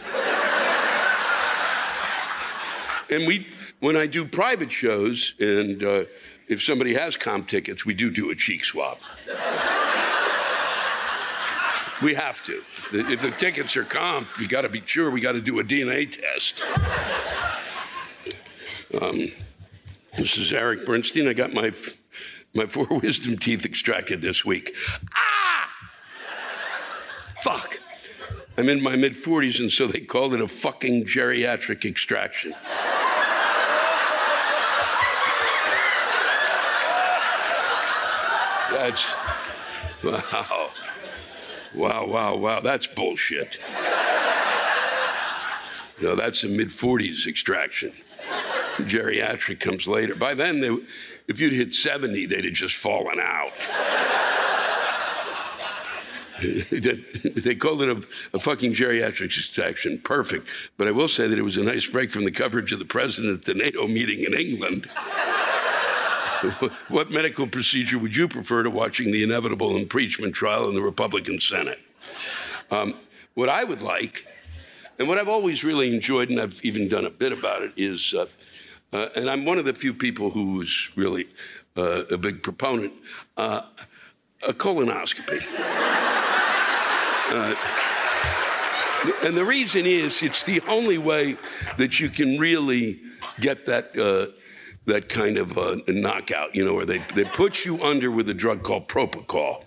and 3.10 3.25
we, 3.25 3.47
when 3.80 3.97
I 3.97 4.06
do 4.06 4.23
private 4.23 4.71
shows, 4.71 5.34
and 5.39 5.82
uh, 5.82 6.04
if 6.47 6.62
somebody 6.62 6.93
has 6.93 7.17
comp 7.17 7.47
tickets, 7.47 7.88
we 7.88 7.95
do 7.95 8.12
do 8.12 8.30
a 8.30 8.36
cheek 8.36 8.65
swab. 8.65 8.99
We 12.02 12.16
have 12.16 12.44
to. 12.44 12.54
If 12.54 12.92
the, 12.92 13.12
if 13.12 13.22
the 13.22 13.32
tickets 13.32 13.78
are 13.78 13.84
comp, 13.84 14.28
we 14.40 14.48
got 14.48 14.62
to 14.62 14.70
be 14.70 14.82
sure 14.86 15.10
we 15.12 15.22
got 15.22 15.34
to 15.34 15.42
do 15.42 15.60
a 15.60 15.64
DNA 15.64 16.10
test. 16.10 16.64
Um, 19.02 19.32
this 20.18 20.38
is 20.38 20.52
Eric 20.52 20.86
Bernstein. 20.86 21.28
I 21.28 21.34
got 21.34 21.54
my 21.54 21.72
my 22.54 22.66
four 22.66 22.86
wisdom 23.02 23.38
teeth 23.38 23.66
extracted 23.66 24.22
this 24.22 24.44
week. 24.44 24.76
Ah! 25.16 25.70
Fuck. 27.42 27.80
I'm 28.58 28.68
in 28.68 28.84
my 28.84 28.96
mid 28.96 29.14
40s, 29.14 29.60
and 29.60 29.72
so 29.72 29.88
they 29.88 30.02
called 30.02 30.34
it 30.34 30.42
a 30.42 30.48
fucking 30.48 31.06
geriatric 31.06 31.86
extraction. 31.86 32.54
That's 38.72 39.14
wow. 40.04 40.72
Wow, 41.74 42.08
wow, 42.08 42.36
wow. 42.36 42.60
That's 42.60 42.88
bullshit. 42.88 43.58
No, 46.02 46.16
that's 46.16 46.44
a 46.44 46.48
mid 46.48 46.70
40s 46.70 47.28
extraction. 47.28 47.92
Geriatric 48.78 49.60
comes 49.60 49.88
later. 49.88 50.16
By 50.16 50.34
then, 50.34 50.60
they, 50.60 50.76
if 51.28 51.40
you'd 51.40 51.54
hit 51.54 51.74
70, 51.74 52.26
they'd 52.26 52.46
have 52.46 52.54
just 52.54 52.76
fallen 52.76 53.20
out. 53.20 53.52
they 56.42 57.54
called 57.54 57.84
it 57.84 57.90
a, 57.90 58.36
a, 58.36 58.40
fucking 58.40 58.74
geriatric 58.74 59.26
extraction. 59.26 60.00
Perfect. 60.00 60.48
But 60.78 60.88
I 60.88 60.92
will 60.92 61.08
say 61.08 61.28
that 61.28 61.38
it 61.38 61.44
was 61.44 61.58
a 61.58 61.64
nice 61.64 61.86
break 61.88 62.10
from 62.10 62.26
the 62.26 62.32
coverage 62.32 62.74
of 62.74 62.80
the 62.80 62.86
president 62.86 63.40
at 63.40 63.46
the 63.46 63.54
NATO 63.54 63.88
meeting 63.88 64.24
in 64.24 64.34
England. 64.34 64.88
what 66.88 67.12
medical 67.12 67.47
procedure 67.47 67.99
would 67.99 68.15
you 68.15 68.27
prefer 68.27 68.63
to 68.63 68.69
watching 68.69 69.12
the 69.12 69.23
inevitable 69.23 69.75
impeachment 69.75 70.34
trial 70.34 70.67
in 70.69 70.75
the 70.75 70.82
Republican 70.82 71.39
Senate? 71.39 71.80
Um, 72.71 72.95
what 73.34 73.49
I 73.49 73.63
would 73.63 73.82
like, 73.82 74.25
and 74.97 75.08
what 75.08 75.17
I've 75.17 75.30
always 75.30 75.63
really 75.63 75.93
enjoyed, 75.93 76.30
and 76.30 76.39
I've 76.39 76.63
even 76.63 76.88
done 76.88 77.06
a 77.06 77.10
bit 77.10 77.32
about 77.32 77.62
it, 77.62 77.73
is, 77.77 78.13
uh, 78.13 78.25
uh, 78.93 79.10
and 79.15 79.30
I'm 79.30 79.45
one 79.45 79.58
of 79.58 79.65
the 79.65 79.73
few 79.73 79.93
people 79.93 80.32
who's 80.32 80.91
really 80.95 81.27
uh, 81.77 82.04
a 82.12 82.17
big 82.17 82.43
proponent, 82.43 82.93
uh, 83.38 83.62
a 84.47 84.54
colonoscopy. 84.54 85.43
Uh, 87.34 87.56
and 89.23 89.38
the 89.38 89.45
reason 89.45 89.86
is 89.86 90.21
it's 90.21 90.43
the 90.43 90.60
only 90.67 90.97
way 90.97 91.38
that 91.77 91.97
you 91.99 92.10
can 92.10 92.38
really 92.38 92.99
get 93.39 93.65
that 93.65 93.97
uh, 93.97 94.32
that 94.86 95.10
kind 95.10 95.38
of 95.38 95.58
uh, 95.58 95.78
knockout, 95.88 96.56
you 96.56 96.65
know, 96.65 96.74
where 96.74 96.86
they, 96.86 96.98
they 97.13 97.24
put 97.24 97.65
you 97.65 97.82
under 97.84 98.10
with 98.10 98.28
a 98.30 98.34
drug 98.34 98.63
called 98.63 98.88
propofol. 98.88 99.63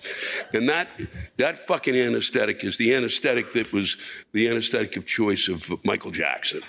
And 0.52 0.68
that, 0.68 0.88
that 1.36 1.58
fucking 1.58 1.94
anesthetic 1.94 2.64
is 2.64 2.78
the 2.78 2.94
anesthetic 2.94 3.52
that 3.52 3.72
was 3.72 3.96
the 4.32 4.48
anesthetic 4.48 4.96
of 4.96 5.06
choice 5.06 5.48
of 5.48 5.72
Michael 5.84 6.10
Jackson. 6.10 6.62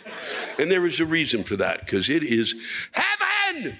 And 0.59 0.71
there 0.71 0.85
is 0.85 0.99
a 0.99 1.05
reason 1.05 1.43
for 1.43 1.55
that, 1.55 1.79
because 1.79 2.09
it 2.09 2.23
is 2.23 2.55
heaven! 2.91 3.79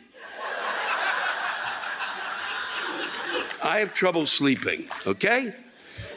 I 3.63 3.79
have 3.79 3.93
trouble 3.93 4.25
sleeping, 4.25 4.85
okay? 5.05 5.53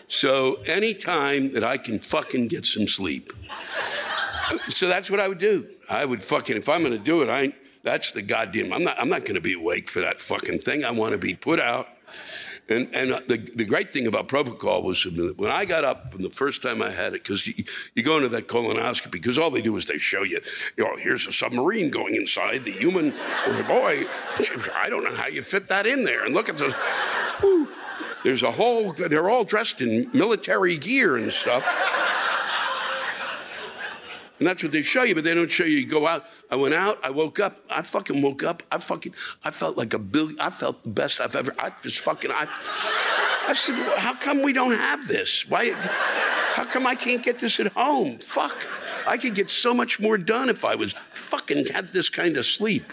So 0.06 0.54
anytime 0.66 1.52
that 1.52 1.64
I 1.64 1.76
can 1.76 1.98
fucking 1.98 2.48
get 2.48 2.64
some 2.64 2.86
sleep. 2.86 3.32
So 4.68 4.88
that's 4.88 5.10
what 5.10 5.20
I 5.20 5.28
would 5.28 5.38
do. 5.38 5.66
I 5.90 6.04
would 6.04 6.22
fucking, 6.22 6.56
if 6.56 6.68
I'm 6.68 6.82
gonna 6.82 6.98
do 6.98 7.22
it, 7.22 7.28
I 7.28 7.52
that's 7.88 8.12
the 8.12 8.22
goddamn. 8.22 8.72
I'm 8.72 8.84
not. 8.84 9.00
I'm 9.00 9.08
not 9.08 9.22
going 9.22 9.34
to 9.34 9.40
be 9.40 9.54
awake 9.54 9.88
for 9.88 10.00
that 10.00 10.20
fucking 10.20 10.58
thing. 10.58 10.84
I 10.84 10.90
want 10.90 11.12
to 11.12 11.18
be 11.18 11.34
put 11.34 11.58
out. 11.58 11.88
And 12.68 12.94
and 12.94 13.12
uh, 13.12 13.20
the 13.26 13.38
the 13.38 13.64
great 13.64 13.94
thing 13.94 14.06
about 14.06 14.28
propofol 14.28 14.82
was 14.82 15.06
when 15.36 15.50
I 15.50 15.64
got 15.64 15.84
up 15.84 16.12
from 16.12 16.22
the 16.22 16.28
first 16.28 16.60
time 16.60 16.82
I 16.82 16.90
had 16.90 17.14
it, 17.14 17.22
because 17.22 17.46
you, 17.46 17.64
you 17.94 18.02
go 18.02 18.16
into 18.16 18.28
that 18.28 18.46
colonoscopy, 18.46 19.10
because 19.10 19.38
all 19.38 19.50
they 19.50 19.62
do 19.62 19.74
is 19.78 19.86
they 19.86 19.96
show 19.96 20.22
you, 20.22 20.38
you 20.76 20.84
know, 20.84 20.96
here's 20.96 21.26
a 21.26 21.32
submarine 21.32 21.88
going 21.88 22.14
inside 22.14 22.64
the 22.64 22.72
human. 22.72 23.10
Boy, 23.66 24.04
I 24.76 24.88
don't 24.90 25.02
know 25.02 25.14
how 25.14 25.28
you 25.28 25.42
fit 25.42 25.68
that 25.68 25.86
in 25.86 26.04
there. 26.04 26.26
And 26.26 26.34
look 26.34 26.50
at 26.50 26.58
those. 26.58 26.74
Whew, 27.40 27.68
there's 28.22 28.42
a 28.42 28.50
whole. 28.50 28.92
They're 28.92 29.30
all 29.30 29.44
dressed 29.44 29.80
in 29.80 30.10
military 30.12 30.76
gear 30.76 31.16
and 31.16 31.32
stuff. 31.32 31.64
And 34.38 34.46
that's 34.46 34.62
what 34.62 34.72
they 34.72 34.82
show 34.82 35.02
you, 35.02 35.14
but 35.14 35.24
they 35.24 35.34
don't 35.34 35.50
show 35.50 35.64
you. 35.64 35.78
You 35.78 35.86
go 35.86 36.06
out. 36.06 36.24
I 36.50 36.56
went 36.56 36.74
out. 36.74 36.98
I 37.02 37.10
woke 37.10 37.40
up. 37.40 37.56
I 37.70 37.82
fucking 37.82 38.22
woke 38.22 38.44
up. 38.44 38.62
I 38.70 38.78
fucking. 38.78 39.12
I 39.44 39.50
felt 39.50 39.76
like 39.76 39.94
a 39.94 39.98
billion. 39.98 40.38
I 40.40 40.50
felt 40.50 40.82
the 40.82 40.90
best 40.90 41.20
I've 41.20 41.34
ever. 41.34 41.52
I 41.58 41.72
just 41.82 41.98
fucking. 42.00 42.30
I. 42.30 42.46
I 43.48 43.54
said, 43.54 43.76
well, 43.76 43.98
how 43.98 44.14
come 44.14 44.42
we 44.42 44.52
don't 44.52 44.76
have 44.76 45.08
this? 45.08 45.48
Why? 45.48 45.72
How 45.72 46.64
come 46.64 46.86
I 46.86 46.94
can't 46.94 47.22
get 47.22 47.38
this 47.38 47.58
at 47.60 47.68
home? 47.68 48.18
Fuck. 48.18 48.66
I 49.06 49.16
could 49.16 49.34
get 49.34 49.48
so 49.48 49.72
much 49.72 49.98
more 49.98 50.18
done 50.18 50.50
if 50.50 50.64
I 50.64 50.74
was 50.74 50.92
fucking 50.92 51.66
had 51.66 51.92
this 51.92 52.08
kind 52.08 52.36
of 52.36 52.44
sleep. 52.44 52.84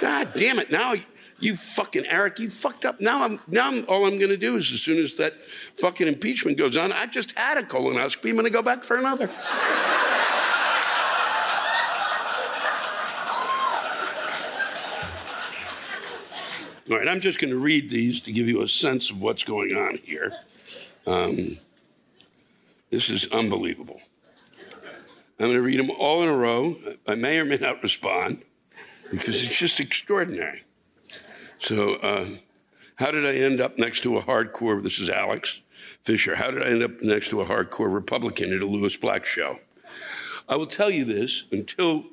God 0.00 0.28
damn 0.34 0.58
it! 0.58 0.70
Now 0.70 0.94
you 1.40 1.56
fucking 1.56 2.06
Eric, 2.06 2.38
you 2.38 2.50
fucked 2.50 2.84
up. 2.84 3.00
Now 3.00 3.24
I'm 3.24 3.40
now 3.48 3.68
I'm, 3.68 3.84
all 3.88 4.06
I'm 4.06 4.18
to 4.18 4.36
do 4.36 4.56
is 4.56 4.72
as 4.72 4.80
soon 4.80 5.02
as 5.02 5.16
that 5.16 5.44
fucking 5.44 6.06
impeachment 6.06 6.58
goes 6.58 6.76
on, 6.76 6.92
I 6.92 7.06
just 7.06 7.36
had 7.36 7.58
a 7.58 7.62
colonoscopy. 7.62 8.30
I'm 8.30 8.44
to 8.44 8.50
go 8.50 8.62
back 8.62 8.84
for 8.84 8.96
another. 8.96 9.28
All 16.90 16.98
right, 16.98 17.08
I'm 17.08 17.20
just 17.20 17.40
going 17.40 17.50
to 17.50 17.58
read 17.58 17.88
these 17.88 18.20
to 18.22 18.32
give 18.32 18.46
you 18.46 18.60
a 18.60 18.68
sense 18.68 19.10
of 19.10 19.22
what's 19.22 19.42
going 19.42 19.74
on 19.74 19.96
here. 19.96 20.32
Um, 21.06 21.56
this 22.90 23.08
is 23.08 23.26
unbelievable. 23.32 24.02
I'm 25.40 25.46
going 25.46 25.54
to 25.56 25.62
read 25.62 25.80
them 25.80 25.90
all 25.90 26.22
in 26.22 26.28
a 26.28 26.36
row. 26.36 26.76
I 27.08 27.14
may 27.14 27.38
or 27.38 27.46
may 27.46 27.56
not 27.56 27.82
respond 27.82 28.42
because 29.10 29.42
it's 29.42 29.58
just 29.58 29.80
extraordinary. 29.80 30.62
So, 31.58 31.94
uh, 31.96 32.26
how 32.96 33.10
did 33.10 33.24
I 33.24 33.32
end 33.36 33.62
up 33.62 33.78
next 33.78 34.02
to 34.02 34.18
a 34.18 34.22
hardcore? 34.22 34.82
This 34.82 34.98
is 34.98 35.08
Alex 35.08 35.62
Fisher. 36.02 36.36
How 36.36 36.50
did 36.50 36.62
I 36.62 36.66
end 36.66 36.82
up 36.82 37.00
next 37.00 37.30
to 37.30 37.40
a 37.40 37.46
hardcore 37.46 37.92
Republican 37.92 38.52
at 38.52 38.60
a 38.60 38.66
Lewis 38.66 38.94
Black 38.94 39.24
show? 39.24 39.58
I 40.50 40.56
will 40.56 40.66
tell 40.66 40.90
you 40.90 41.06
this 41.06 41.44
until 41.50 42.04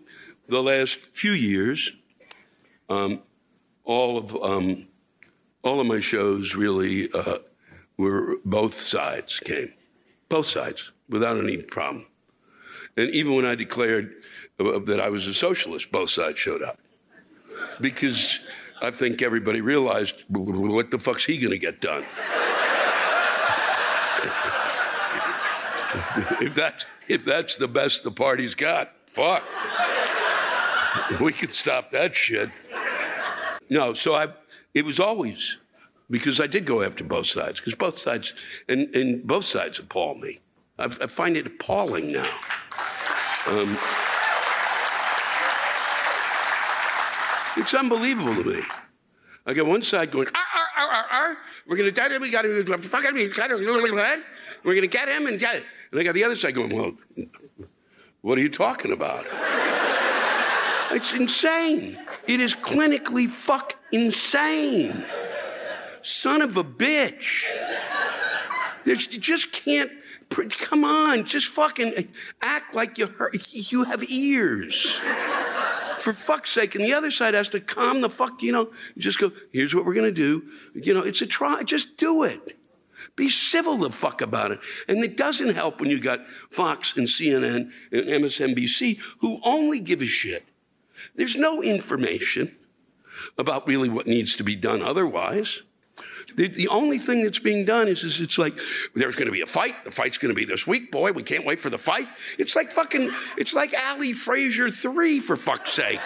the 0.47 0.63
last 0.63 0.97
few 0.97 1.31
years, 1.31 1.91
um, 2.88 3.21
all 3.83 4.17
of 4.17 4.35
um, 4.35 4.87
all 5.63 5.79
of 5.79 5.87
my 5.87 5.99
shows 5.99 6.55
really 6.55 7.09
uh, 7.13 7.37
were 7.97 8.37
both 8.45 8.73
sides 8.73 9.39
came, 9.39 9.71
both 10.29 10.45
sides 10.45 10.91
without 11.09 11.37
any 11.37 11.57
problem. 11.57 12.05
And 12.97 13.09
even 13.11 13.35
when 13.35 13.45
I 13.45 13.55
declared 13.55 14.13
uh, 14.59 14.79
that 14.79 14.99
I 14.99 15.09
was 15.09 15.27
a 15.27 15.33
socialist, 15.33 15.91
both 15.91 16.09
sides 16.09 16.37
showed 16.37 16.61
up 16.61 16.77
because 17.79 18.39
I 18.81 18.91
think 18.91 19.21
everybody 19.21 19.61
realized 19.61 20.23
what 20.29 20.91
the 20.91 20.99
fuck's 20.99 21.25
he 21.25 21.37
going 21.37 21.51
to 21.51 21.57
get 21.57 21.81
done. 21.81 22.01
if 26.41 26.53
that's 26.53 26.85
if 27.07 27.23
that's 27.23 27.55
the 27.57 27.67
best 27.67 28.03
the 28.03 28.11
party's 28.11 28.55
got, 28.55 28.91
fuck. 29.07 29.43
we 31.19 31.33
could 31.33 31.53
stop 31.53 31.91
that 31.91 32.15
shit. 32.15 32.49
No, 33.71 33.93
so 33.93 34.13
I 34.15 34.27
it 34.73 34.84
was 34.84 34.99
always 34.99 35.57
because 36.10 36.41
I 36.41 36.47
did 36.47 36.65
go 36.65 36.81
after 36.84 37.05
both 37.05 37.27
sides 37.27 37.62
because 37.62 37.73
both 37.73 37.97
sides 37.97 38.34
and, 38.67 38.93
and 38.93 39.25
both 39.25 39.45
sides 39.45 39.79
appall 39.79 40.15
me. 40.15 40.39
I, 40.77 40.86
I 40.86 41.07
find 41.07 41.38
it 41.38 41.47
appalling 41.47 42.12
now. 42.12 42.29
Um, 43.47 43.77
it's 47.55 47.73
unbelievable 47.73 48.36
to 48.36 48.43
me. 48.43 48.62
I 49.45 49.53
got 49.53 49.65
one 49.65 49.81
side 49.81 50.12
going, 50.12 50.27
ar, 50.27 50.84
ar, 50.84 50.91
ar, 50.91 51.05
ar, 51.10 51.38
we're 51.65 51.77
going 51.77 51.91
to 51.91 51.95
die, 51.95 52.15
we 52.19 52.29
got 52.29 52.43
to, 52.43 52.63
fuck 52.77 53.03
him, 53.03 53.15
we're 53.15 53.29
going 53.29 54.81
to 54.81 54.88
get 54.88 55.10
him 55.10 55.25
and 55.25 55.39
get 55.39 55.55
it. 55.55 55.63
And 55.91 55.99
I 55.99 56.03
got 56.03 56.13
the 56.13 56.23
other 56.23 56.36
side 56.36 56.53
going, 56.53 56.69
well, 56.69 56.93
what 58.21 58.38
are 58.38 58.41
you 58.41 58.49
talking 58.49 58.91
about? 58.91 59.25
it's 60.91 61.13
insane. 61.13 61.97
It 62.27 62.39
is 62.39 62.55
clinically 62.55 63.29
fuck 63.29 63.75
insane. 63.91 65.05
Son 66.01 66.41
of 66.41 66.57
a 66.57 66.63
bitch. 66.63 67.45
There's, 68.84 69.12
you 69.12 69.19
just 69.19 69.51
can't, 69.51 69.91
come 70.29 70.84
on, 70.84 71.25
just 71.25 71.47
fucking 71.47 71.93
act 72.41 72.73
like 72.73 72.97
you, 72.97 73.07
heard, 73.07 73.36
you 73.51 73.84
have 73.84 74.03
ears. 74.10 74.99
For 75.99 76.13
fuck's 76.13 76.49
sake. 76.49 76.73
And 76.73 76.84
the 76.84 76.93
other 76.93 77.12
side 77.12 77.36
has 77.36 77.49
to 77.49 77.60
calm 77.60 78.01
the 78.01 78.10
fuck, 78.10 78.41
you 78.41 78.51
know, 78.51 78.71
just 78.97 79.19
go, 79.19 79.31
here's 79.51 79.75
what 79.75 79.86
we're 79.86 79.93
going 79.93 80.12
to 80.12 80.12
do. 80.12 80.43
You 80.73 80.95
know, 80.95 81.01
it's 81.01 81.21
a 81.21 81.27
try, 81.27 81.62
just 81.63 81.97
do 81.97 82.23
it. 82.23 82.57
Be 83.15 83.29
civil 83.29 83.77
the 83.77 83.89
fuck 83.89 84.21
about 84.21 84.51
it. 84.51 84.60
And 84.88 85.03
it 85.03 85.17
doesn't 85.17 85.53
help 85.53 85.79
when 85.79 85.89
you 85.89 85.99
got 85.99 86.23
Fox 86.25 86.97
and 86.97 87.07
CNN 87.07 87.71
and 87.91 88.23
MSNBC 88.23 88.99
who 89.19 89.39
only 89.43 89.79
give 89.79 90.01
a 90.01 90.05
shit. 90.07 90.43
There's 91.15 91.36
no 91.36 91.62
information 91.62 92.52
about 93.38 93.67
really 93.67 93.89
what 93.89 94.08
needs 94.08 94.36
to 94.38 94.43
be 94.43 94.56
done 94.56 94.82
otherwise. 94.82 95.62
The, 96.36 96.47
the 96.47 96.67
only 96.69 96.97
thing 96.97 97.24
that's 97.24 97.39
being 97.39 97.65
done 97.65 97.88
is, 97.88 98.04
is 98.04 98.21
it's 98.21 98.38
like 98.38 98.54
there's 98.95 99.15
going 99.15 99.26
to 99.26 99.32
be 99.32 99.41
a 99.41 99.45
fight. 99.45 99.76
The 99.84 99.91
fight's 99.91 100.17
going 100.17 100.34
to 100.34 100.39
be 100.39 100.45
this 100.45 100.65
week, 100.65 100.91
boy. 100.91 101.12
We 101.12 101.24
can't 101.24 101.45
wait 101.45 101.60
for 101.60 101.69
the 101.69 101.78
fight. 101.78 102.08
It's 102.38 102.56
like 102.56 102.71
fucking. 102.71 103.12
It's 103.38 103.54
like 103.54 103.74
Ali 103.89 104.13
Frazier 104.13 104.69
three 104.69 105.19
for 105.19 105.36
fuck's 105.36 105.74
sake. 105.74 106.00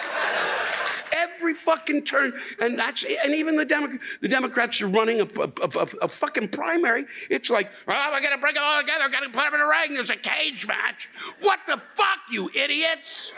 Every 1.12 1.54
fucking 1.54 2.04
turn, 2.04 2.32
and 2.60 2.78
that's 2.78 3.04
and 3.24 3.34
even 3.34 3.56
the 3.56 3.64
Demo- 3.64 3.98
the 4.20 4.28
Democrats 4.28 4.80
are 4.82 4.88
running 4.88 5.20
a, 5.20 5.24
a, 5.24 5.50
a, 5.62 5.86
a, 6.02 6.08
fucking 6.08 6.48
primary. 6.48 7.06
It's 7.30 7.48
like, 7.48 7.70
oh, 7.86 8.10
we're 8.12 8.20
gonna 8.20 8.38
bring 8.38 8.56
it 8.56 8.62
all 8.62 8.80
together. 8.80 9.04
We're 9.04 9.12
gonna 9.12 9.26
put 9.26 9.44
them 9.44 9.54
in 9.54 9.60
a 9.60 9.68
ring. 9.68 9.94
There's 9.94 10.10
a 10.10 10.16
cage 10.16 10.66
match. 10.66 11.08
What 11.40 11.60
the 11.66 11.76
fuck, 11.76 12.20
you 12.30 12.50
idiots? 12.54 13.32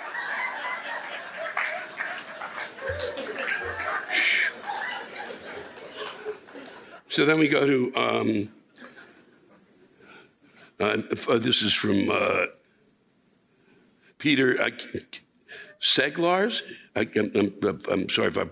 So 7.09 7.25
then 7.25 7.39
we 7.39 7.49
go 7.49 7.67
to 7.67 7.97
um, 7.97 8.49
uh, 10.79 10.99
uh 11.29 11.39
this 11.39 11.63
is 11.63 11.75
from 11.75 12.11
uh, 12.11 12.47
Peter 14.19 14.61
uh, 14.61 14.71
Seglars. 15.81 16.63
I, 16.95 17.09
am 17.93 18.09
sorry 18.09 18.29
if 18.29 18.39
I 18.39 18.47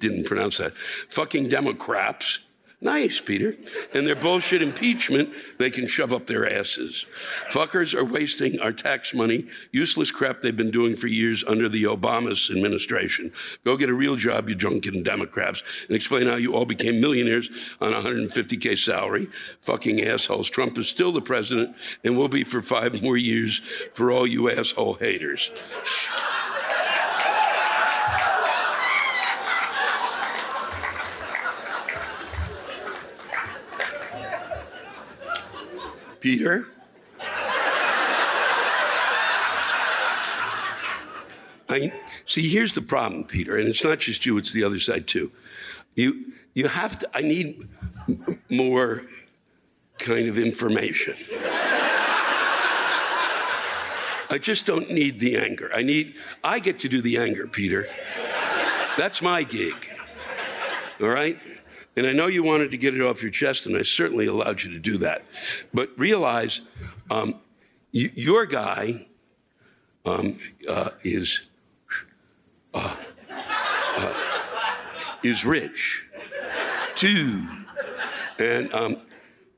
didn't 0.00 0.24
pronounce 0.24 0.58
that. 0.58 0.72
Fucking 0.74 1.48
Democrats 1.48 2.40
Nice, 2.84 3.18
Peter. 3.18 3.56
And 3.94 4.06
their 4.06 4.14
bullshit 4.14 4.60
impeachment, 4.60 5.32
they 5.56 5.70
can 5.70 5.86
shove 5.86 6.12
up 6.12 6.26
their 6.26 6.46
asses. 6.46 7.06
Fuckers 7.48 7.94
are 7.94 8.04
wasting 8.04 8.60
our 8.60 8.72
tax 8.72 9.14
money, 9.14 9.46
useless 9.72 10.10
crap 10.10 10.42
they've 10.42 10.54
been 10.54 10.70
doing 10.70 10.94
for 10.94 11.06
years 11.06 11.42
under 11.44 11.66
the 11.66 11.84
Obama's 11.84 12.50
administration. 12.50 13.32
Go 13.64 13.78
get 13.78 13.88
a 13.88 13.94
real 13.94 14.16
job, 14.16 14.50
you 14.50 14.54
drunken 14.54 15.02
Democrats, 15.02 15.62
and 15.88 15.96
explain 15.96 16.26
how 16.26 16.36
you 16.36 16.54
all 16.54 16.66
became 16.66 17.00
millionaires 17.00 17.48
on 17.80 17.94
a 17.94 18.02
150K 18.02 18.76
salary. 18.76 19.28
Fucking 19.62 20.02
assholes. 20.02 20.50
Trump 20.50 20.76
is 20.76 20.86
still 20.86 21.10
the 21.10 21.22
president 21.22 21.74
and 22.04 22.18
will 22.18 22.28
be 22.28 22.44
for 22.44 22.60
five 22.60 23.02
more 23.02 23.16
years 23.16 23.60
for 23.94 24.12
all 24.12 24.26
you 24.26 24.50
asshole 24.50 24.94
haters. 24.94 25.50
Peter? 36.24 36.66
I, 41.68 41.92
see, 42.24 42.48
here's 42.48 42.72
the 42.72 42.80
problem, 42.80 43.24
Peter, 43.24 43.58
and 43.58 43.68
it's 43.68 43.84
not 43.84 43.98
just 43.98 44.24
you, 44.24 44.38
it's 44.38 44.54
the 44.54 44.64
other 44.64 44.78
side 44.78 45.06
too. 45.06 45.30
You, 45.96 46.24
you 46.54 46.66
have 46.68 46.98
to, 47.00 47.10
I 47.14 47.20
need 47.20 47.66
m- 48.08 48.40
more 48.48 49.02
kind 49.98 50.26
of 50.26 50.38
information. 50.38 51.14
I 54.30 54.38
just 54.40 54.64
don't 54.64 54.90
need 54.90 55.20
the 55.20 55.36
anger. 55.36 55.70
I 55.74 55.82
need, 55.82 56.14
I 56.42 56.58
get 56.58 56.78
to 56.78 56.88
do 56.88 57.02
the 57.02 57.18
anger, 57.18 57.46
Peter. 57.46 57.86
That's 58.96 59.20
my 59.20 59.42
gig. 59.42 59.74
All 61.02 61.08
right? 61.08 61.36
And 61.96 62.06
I 62.06 62.12
know 62.12 62.26
you 62.26 62.42
wanted 62.42 62.70
to 62.72 62.76
get 62.76 62.94
it 62.94 63.00
off 63.00 63.22
your 63.22 63.30
chest, 63.30 63.66
and 63.66 63.76
I 63.76 63.82
certainly 63.82 64.26
allowed 64.26 64.62
you 64.62 64.72
to 64.72 64.78
do 64.80 64.98
that. 64.98 65.22
But 65.72 65.90
realize 65.96 66.60
um, 67.10 67.34
y- 67.92 68.10
your 68.14 68.46
guy 68.46 69.06
um, 70.04 70.36
uh, 70.68 70.88
is 71.02 71.48
uh, 72.74 72.96
uh, 73.30 74.14
is 75.22 75.44
rich 75.44 76.04
too, 76.96 77.42
and 78.38 78.72
um, 78.74 78.96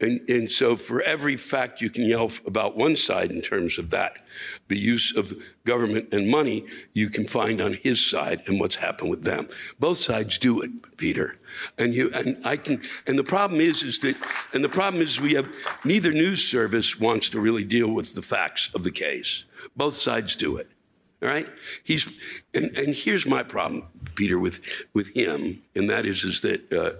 and, 0.01 0.21
and 0.29 0.51
so, 0.51 0.77
for 0.77 1.01
every 1.03 1.37
fact 1.37 1.81
you 1.81 1.89
can 1.89 2.05
yell 2.05 2.31
about 2.47 2.77
one 2.77 2.97
side 2.97 3.31
in 3.31 3.41
terms 3.41 3.79
of 3.79 3.91
that, 3.91 4.19
the 4.69 4.77
use 4.77 5.17
of 5.17 5.33
government 5.65 6.13
and 6.13 6.29
money, 6.29 6.67
you 6.93 7.09
can 7.09 7.27
find 7.27 7.63
on 7.63 7.73
his 7.73 8.05
side 8.05 8.43
and 8.47 8.61
what's 8.61 8.77
happened 8.77 9.09
with 9.09 9.25
them. 9.25 9.49
Both 9.81 9.97
sides 9.97 10.39
do 10.39 10.61
it, 10.61 10.71
Peter. 10.99 11.37
And 11.79 11.95
you 11.95 12.11
and 12.15 12.37
I 12.45 12.57
can. 12.59 12.83
And 13.07 13.19
the 13.19 13.25
problem 13.25 13.61
is, 13.61 13.83
is 13.83 14.01
that, 14.01 14.17
and 14.53 14.63
the 14.63 14.69
problem 14.69 15.03
is, 15.03 15.19
we 15.19 15.33
have 15.33 15.49
neither 15.85 16.13
news 16.13 16.47
service 16.47 17.01
wants 17.01 17.31
to 17.31 17.41
really 17.41 17.65
deal 17.65 17.91
with 17.91 18.15
the 18.15 18.23
facts 18.23 18.75
of 18.75 18.85
the 18.85 18.91
case. 18.91 19.47
Both 19.77 19.95
sides 19.95 20.37
do 20.37 20.59
it. 20.59 20.69
All 21.23 21.29
right. 21.31 21.49
He's 21.85 22.07
and, 22.53 22.77
and 22.77 22.95
here's 22.95 23.27
my 23.27 23.43
problem, 23.43 23.85
Peter, 24.17 24.39
with 24.39 24.65
with 24.95 25.15
him, 25.15 25.63
and 25.75 25.89
that 25.91 26.05
is, 26.07 26.25
is 26.25 26.41
that. 26.41 26.73
Uh, 26.73 26.99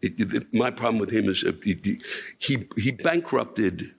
it, 0.00 0.32
it, 0.32 0.54
my 0.54 0.70
problem 0.70 0.98
with 0.98 1.10
him 1.10 1.28
is 1.28 1.44
uh, 1.44 1.52
he, 1.64 2.00
he, 2.38 2.58
he 2.76 2.92
bankrupted 2.92 3.94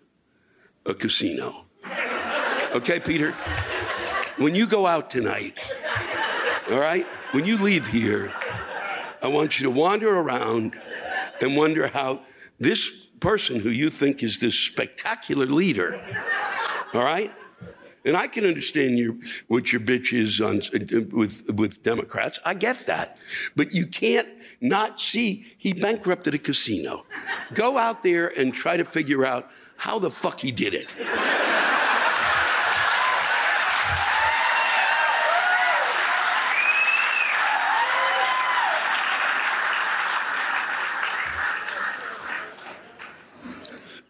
a 0.85 0.93
casino. 0.93 1.65
Okay, 2.73 2.99
Peter? 2.99 3.31
When 4.37 4.55
you 4.55 4.65
go 4.65 4.85
out 4.85 5.09
tonight, 5.09 5.57
all 6.71 6.79
right, 6.79 7.05
when 7.31 7.45
you 7.45 7.57
leave 7.57 7.87
here, 7.87 8.31
I 9.21 9.27
want 9.27 9.59
you 9.59 9.65
to 9.65 9.71
wander 9.71 10.15
around 10.15 10.75
and 11.41 11.57
wonder 11.57 11.87
how 11.87 12.21
this 12.59 13.07
person 13.19 13.59
who 13.59 13.69
you 13.69 13.89
think 13.89 14.23
is 14.23 14.39
this 14.39 14.57
spectacular 14.57 15.45
leader, 15.45 15.99
all 16.93 17.03
right, 17.03 17.31
And 18.09 18.17
I 18.17 18.25
can 18.25 18.43
understand 18.43 18.97
your 18.97 19.13
what 19.49 19.71
your 19.71 19.79
bitch 19.79 20.13
is 20.13 20.41
on 20.41 20.61
with 21.11 21.43
with 21.53 21.83
Democrats. 21.83 22.39
I 22.43 22.55
get 22.55 22.79
that, 22.87 23.19
but 23.55 23.71
you 23.71 23.85
can't 23.85 24.27
not 24.61 24.99
see 24.99 25.45
he 25.59 25.73
bankrupted 25.73 26.33
a 26.33 26.39
casino. 26.39 27.05
Go 27.53 27.77
out 27.77 28.01
there 28.01 28.33
and 28.35 28.51
try 28.51 28.77
to 28.77 28.83
figure 28.83 29.27
out 29.27 29.51
how 29.77 29.99
the 29.99 30.09
fuck 30.09 30.39
he 30.39 30.49
did 30.49 30.73
it. 30.73 30.87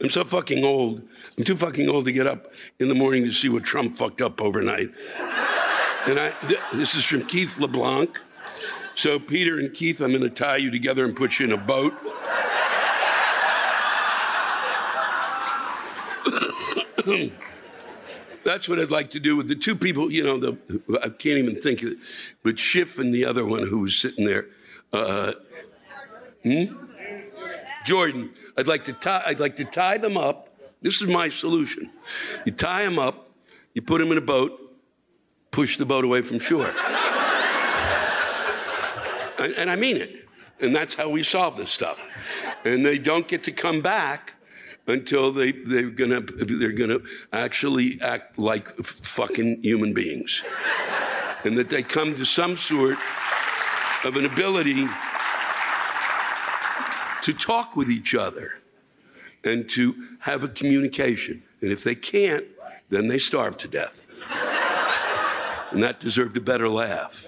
I'm 0.10 0.14
so 0.14 0.24
fucking 0.24 0.66
old. 0.66 1.08
I'm 1.38 1.44
too 1.44 1.56
fucking 1.56 1.88
old 1.88 2.06
to 2.06 2.12
get 2.12 2.26
up 2.26 2.48
in 2.80 2.88
the 2.88 2.96
morning 2.96 3.26
to 3.26 3.32
see 3.32 3.48
what 3.48 3.64
Trump 3.64 3.94
fucked 3.94 4.24
up 4.24 4.42
overnight. 4.42 4.90
And 6.08 6.20
I, 6.20 6.32
th- 6.48 6.60
this 6.74 6.96
is 6.96 7.06
from 7.06 7.28
Keith 7.28 7.60
LeBlanc. 7.60 8.20
So, 8.96 9.20
Peter 9.20 9.60
and 9.60 9.72
Keith, 9.72 10.02
I'm 10.02 10.10
going 10.10 10.24
to 10.24 10.32
tie 10.32 10.58
you 10.58 10.72
together 10.72 11.06
and 11.06 11.16
put 11.16 11.38
you 11.38 11.46
in 11.46 11.52
a 11.52 11.58
boat. 11.58 11.94
That's 18.44 18.68
what 18.68 18.80
I'd 18.80 18.90
like 18.90 19.12
to 19.12 19.20
do 19.20 19.36
with 19.36 19.48
the 19.48 19.54
two 19.54 19.76
people, 19.76 20.12
you 20.12 20.24
know, 20.24 20.40
the, 20.40 20.58
I 21.04 21.10
can't 21.10 21.38
even 21.38 21.56
think 21.56 21.84
of 21.84 21.90
it, 21.90 22.00
but 22.42 22.58
Schiff 22.58 22.98
and 22.98 23.14
the 23.14 23.26
other 23.26 23.46
one 23.46 23.68
who 23.68 23.82
was 23.82 23.96
sitting 23.96 24.26
there. 24.26 24.48
Uh, 24.92 25.34
hmm? 26.42 26.64
Jordan. 27.86 28.32
I'd 28.60 28.68
like 28.68 28.84
to 28.86 28.94
tie, 28.94 29.24
I'd 29.26 29.40
like 29.40 29.56
to 29.56 29.64
tie 29.64 29.98
them 29.98 30.18
up. 30.18 30.50
This 30.82 31.02
is 31.02 31.08
my 31.08 31.30
solution. 31.30 31.90
You 32.46 32.52
tie 32.52 32.84
them 32.84 33.00
up, 33.00 33.30
you 33.74 33.82
put 33.82 34.00
them 34.00 34.12
in 34.12 34.18
a 34.18 34.22
boat, 34.22 34.60
push 35.50 35.78
the 35.78 35.86
boat 35.86 36.04
away 36.04 36.24
from 36.24 36.40
shore. 36.40 36.66
and, 39.40 39.54
and 39.54 39.70
I 39.70 39.78
mean 39.78 39.96
it. 39.96 40.28
And 40.60 40.76
that's 40.76 40.94
how 40.94 41.08
we 41.08 41.24
solve 41.24 41.56
this 41.56 41.72
stuff. 41.72 41.98
And 42.66 42.86
they 42.86 42.98
don't 42.98 43.30
get 43.30 43.46
to 43.46 43.54
come 43.54 43.80
back 43.80 44.34
until 44.88 45.32
they, 45.32 45.54
they're 45.54 45.90
gonna 45.90 46.20
they're 46.20 46.74
gonna 46.74 47.00
actually 47.32 47.98
act 48.02 48.38
like 48.38 48.68
fucking 48.76 49.64
human 49.64 49.94
beings. 49.94 50.44
And 51.46 51.58
that 51.58 51.70
they 51.70 51.82
come 51.82 52.14
to 52.16 52.26
some 52.26 52.58
sort 52.58 52.98
of 54.04 54.18
an 54.18 54.26
ability 54.26 54.86
to 57.24 57.34
talk 57.34 57.76
with 57.76 57.90
each 57.90 58.16
other 58.16 58.54
and 59.44 59.70
to 59.70 59.96
have 60.22 60.44
a 60.44 60.48
communication. 60.48 61.42
And 61.62 61.72
if 61.72 61.84
they 61.84 61.96
can't, 61.96 62.46
then 62.90 63.08
they 63.08 63.20
starve 63.20 63.58
to 63.58 63.68
death. 63.68 64.06
and 65.72 65.84
that 65.84 66.00
deserved 66.00 66.36
a 66.38 66.42
better 66.42 66.70
laugh. 66.70 67.28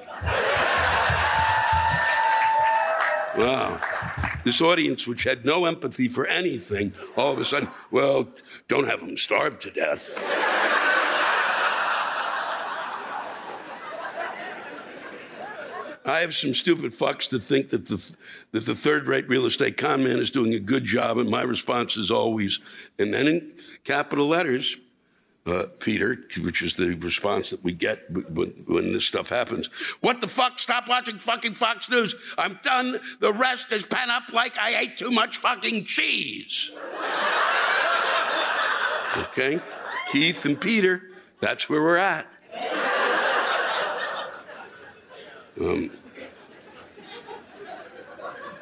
Wow. 3.37 3.79
This 4.43 4.61
audience, 4.61 5.07
which 5.07 5.23
had 5.23 5.45
no 5.45 5.65
empathy 5.65 6.07
for 6.07 6.25
anything, 6.25 6.93
all 7.15 7.31
of 7.31 7.39
a 7.39 7.45
sudden, 7.45 7.69
well, 7.91 8.27
don't 8.67 8.87
have 8.87 8.99
them 8.99 9.15
starve 9.15 9.59
to 9.59 9.71
death. 9.71 10.17
I 16.21 16.25
have 16.25 16.35
some 16.35 16.53
stupid 16.53 16.91
fucks 16.91 17.27
to 17.29 17.39
think 17.39 17.69
that 17.69 17.87
the, 17.87 18.15
that 18.51 18.67
the 18.67 18.75
third 18.75 19.07
rate 19.07 19.27
real 19.27 19.47
estate 19.47 19.75
con 19.75 20.03
man 20.03 20.19
is 20.19 20.29
doing 20.29 20.53
a 20.53 20.59
good 20.59 20.83
job, 20.83 21.17
and 21.17 21.27
my 21.27 21.41
response 21.41 21.97
is 21.97 22.11
always, 22.11 22.59
and 22.99 23.11
then 23.11 23.25
in 23.25 23.53
capital 23.83 24.27
letters, 24.27 24.77
uh, 25.47 25.63
Peter, 25.79 26.19
which 26.43 26.61
is 26.61 26.75
the 26.75 26.93
response 26.97 27.49
that 27.49 27.63
we 27.63 27.73
get 27.73 28.01
when, 28.11 28.49
when, 28.67 28.93
this 28.93 29.03
stuff 29.03 29.29
happens. 29.29 29.71
What 30.01 30.21
the 30.21 30.27
fuck? 30.27 30.59
Stop 30.59 30.87
watching 30.87 31.17
fucking 31.17 31.55
Fox 31.55 31.89
News. 31.89 32.13
I'm 32.37 32.59
done. 32.61 32.99
The 33.19 33.33
rest 33.33 33.73
is 33.73 33.87
pent 33.87 34.11
up 34.11 34.31
like 34.31 34.59
I 34.59 34.81
ate 34.81 34.97
too 34.97 35.09
much 35.09 35.37
fucking 35.37 35.85
cheese. 35.85 36.69
okay? 39.17 39.59
Keith 40.11 40.45
and 40.45 40.61
Peter, 40.61 41.01
that's 41.39 41.67
where 41.67 41.81
we're 41.81 41.97
at. 41.97 42.27
Um, 45.59 45.89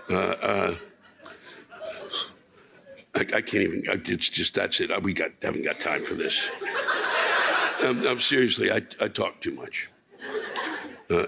uh, 0.10 0.16
uh, 0.16 0.76
I, 3.16 3.20
I, 3.20 3.42
can't 3.42 3.64
even. 3.64 3.84
It's 3.86 4.30
just 4.30 4.56
that's 4.56 4.80
it. 4.80 5.04
We 5.04 5.14
got 5.14 5.32
haven't 5.42 5.66
got 5.66 5.80
time 5.80 6.04
for 6.04 6.16
this. 6.16 6.50
I'm, 7.82 8.06
I'm 8.06 8.20
seriously. 8.20 8.72
I, 8.72 8.82
I 9.02 9.08
talk 9.08 9.40
too 9.42 9.54
much. 9.56 9.90
Uh, 11.10 11.26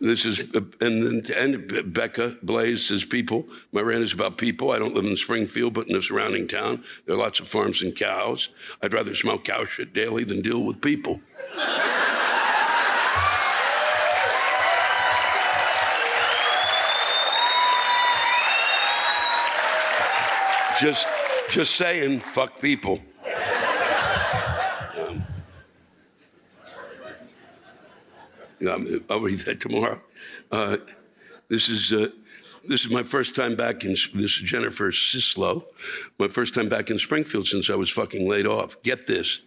this 0.00 0.26
is 0.26 0.40
and 0.80 1.22
then 1.22 1.22
and 1.36 1.92
Becca 1.92 2.36
Blaze 2.42 2.86
says 2.86 3.04
people. 3.04 3.46
My 3.72 3.80
rant 3.80 4.02
is 4.02 4.12
about 4.12 4.38
people. 4.38 4.72
I 4.72 4.78
don't 4.78 4.94
live 4.94 5.04
in 5.04 5.16
Springfield, 5.16 5.74
but 5.74 5.86
in 5.86 5.94
the 5.94 6.02
surrounding 6.02 6.48
town, 6.48 6.84
there 7.06 7.14
are 7.14 7.18
lots 7.18 7.40
of 7.40 7.48
farms 7.48 7.82
and 7.82 7.94
cows. 7.94 8.48
I'd 8.82 8.92
rather 8.92 9.14
smell 9.14 9.38
cow 9.38 9.64
shit 9.64 9.92
daily 9.92 10.24
than 10.24 10.42
deal 10.42 10.64
with 10.64 10.80
people. 10.80 11.20
Just, 20.80 21.06
just 21.50 21.76
saying, 21.76 22.20
fuck 22.20 22.60
people. 22.60 23.00
Um, 28.68 29.04
I'll 29.10 29.20
read 29.20 29.40
that 29.40 29.60
tomorrow. 29.60 30.00
Uh, 30.50 30.78
this 31.48 31.68
is 31.68 31.92
uh, 31.92 32.08
this 32.66 32.84
is 32.84 32.90
my 32.90 33.02
first 33.02 33.36
time 33.36 33.56
back 33.56 33.84
in. 33.84 33.90
This 33.90 34.14
is 34.14 34.40
Jennifer 34.42 34.90
Sislow. 34.90 35.64
My 36.18 36.28
first 36.28 36.54
time 36.54 36.68
back 36.68 36.90
in 36.90 36.98
Springfield 36.98 37.46
since 37.46 37.68
I 37.68 37.74
was 37.74 37.90
fucking 37.90 38.28
laid 38.28 38.46
off. 38.46 38.82
Get 38.82 39.06
this: 39.06 39.42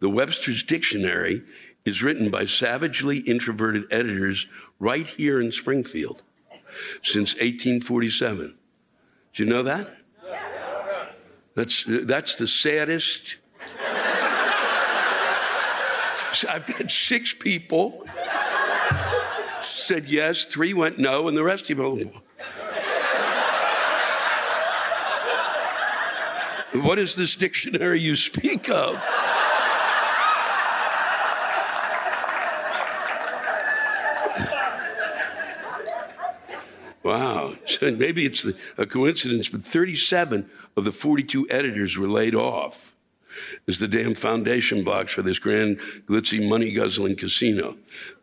the 0.00 0.08
Webster's 0.08 0.62
Dictionary 0.62 1.42
is 1.84 2.02
written 2.02 2.30
by 2.30 2.44
savagely 2.44 3.18
introverted 3.18 3.84
editors 3.90 4.46
right 4.78 5.06
here 5.06 5.40
in 5.40 5.52
Springfield 5.52 6.22
since 7.02 7.34
1847. 7.34 8.56
Do 9.34 9.44
you 9.44 9.50
know 9.50 9.62
that? 9.62 10.01
That's, 11.54 11.84
that's 11.86 12.36
the 12.36 12.46
saddest. 12.46 13.36
I've 16.48 16.66
got 16.66 16.90
six 16.90 17.34
people 17.34 18.06
said 19.60 20.06
yes, 20.06 20.44
three 20.44 20.74
went 20.74 20.98
no, 20.98 21.28
and 21.28 21.36
the 21.36 21.42
rest 21.42 21.70
of 21.70 21.78
you. 21.78 22.10
What 26.80 26.98
is 26.98 27.14
this 27.14 27.34
dictionary 27.34 28.00
you 28.00 28.16
speak 28.16 28.70
of? 28.70 28.94
Wow. 37.82 37.90
Maybe 37.98 38.24
it's 38.24 38.46
a 38.78 38.86
coincidence, 38.86 39.48
but 39.48 39.62
37 39.62 40.48
of 40.76 40.84
the 40.84 40.92
42 40.92 41.48
editors 41.50 41.98
were 41.98 42.08
laid 42.08 42.34
off 42.34 42.92
as 43.68 43.78
the 43.78 43.88
damn 43.88 44.14
foundation 44.14 44.84
blocks 44.84 45.12
for 45.12 45.22
this 45.22 45.38
grand, 45.38 45.78
glitzy, 46.06 46.48
money 46.48 46.72
guzzling 46.72 47.16
casino. 47.16 47.76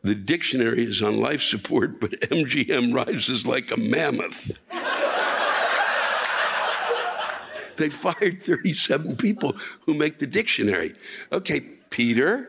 The 0.03 0.16
dictionary 0.16 0.84
is 0.84 1.01
on 1.01 1.20
life 1.20 1.41
support, 1.41 1.99
but 1.99 2.12
MGM 2.12 2.93
rises 2.93 3.45
like 3.45 3.72
a 3.72 3.78
mammoth. 3.78 4.51
they 7.78 7.89
fired 7.89 8.41
37 8.41 9.18
people 9.18 9.53
who 9.86 9.93
make 9.93 10.20
the 10.20 10.28
dictionary. 10.28 10.93
Okay, 11.32 11.62
Peter 11.89 12.47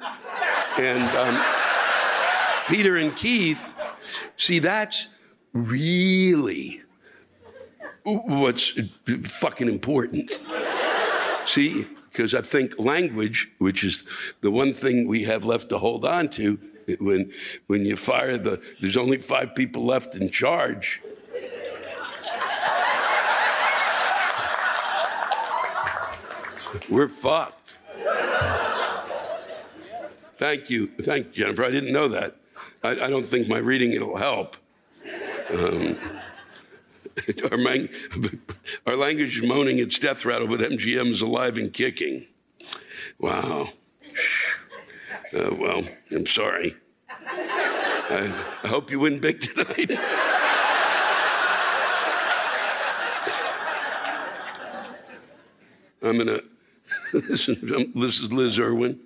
and 0.79 1.17
um, 1.17 1.45
Peter 2.67 2.97
and 2.97 3.15
Keith. 3.17 3.77
See, 4.37 4.59
that's 4.59 5.07
really 5.53 6.83
what's 8.05 8.79
fucking 9.41 9.69
important. 9.69 10.39
See, 11.47 11.87
because 12.11 12.35
I 12.35 12.43
think 12.43 12.79
language, 12.79 13.49
which 13.59 13.85
is 13.85 14.35
the 14.41 14.51
one 14.51 14.73
thing 14.73 15.07
we 15.07 15.25
have 15.25 15.45
left 15.45 15.69
to 15.71 15.79
hold 15.79 16.05
on 16.05 16.29
to, 16.31 16.59
when 16.99 17.31
when 17.67 17.85
you 17.85 17.97
fire 17.97 18.37
the, 18.37 18.63
there's 18.81 18.97
only 18.97 19.19
five 19.19 19.55
people 19.55 19.85
left 19.85 20.17
in 20.17 20.31
charge. 20.31 21.01
We're 26.89 27.09
fucked. 27.09 27.79
Thank 30.37 30.71
you. 30.71 30.87
Thank 31.03 31.37
you, 31.37 31.45
Jennifer. 31.45 31.65
I 31.65 31.71
didn't 31.71 31.93
know 31.93 32.09
that. 32.09 32.35
I, 32.83 32.91
I 32.91 33.11
don't 33.11 33.27
think 33.27 33.47
my 33.49 33.59
reading 33.59 33.93
it'll 33.93 34.17
help. 34.17 34.57
Um, 35.53 35.97
our, 37.51 37.57
man, 37.57 37.89
our, 38.87 38.97
language 38.97 39.39
is 39.39 39.43
moaning 39.43 39.79
its 39.79 39.99
death 39.99 40.25
rattle, 40.25 40.49
but 40.49 40.61
MGM 40.61 41.07
is 41.07 41.23
alive 41.23 41.57
and 41.59 41.73
kicking. 41.73 42.27
Wow. 43.19 43.71
Uh, 45.33 45.55
well, 45.59 45.83
I'm 46.13 46.27
sorry. 46.27 46.75
I, 47.09 48.33
I 48.65 48.69
hope 48.69 48.91
you 48.91 49.01
win 49.01 49.21
big 49.21 49.41
tonight. 49.41 49.91
I'm 56.03 56.17
gonna. 56.19 56.41
this, 57.13 57.49
is, 57.49 57.61
this 57.95 58.21
is 58.21 58.33
Liz 58.33 58.59
Irwin. 58.59 58.99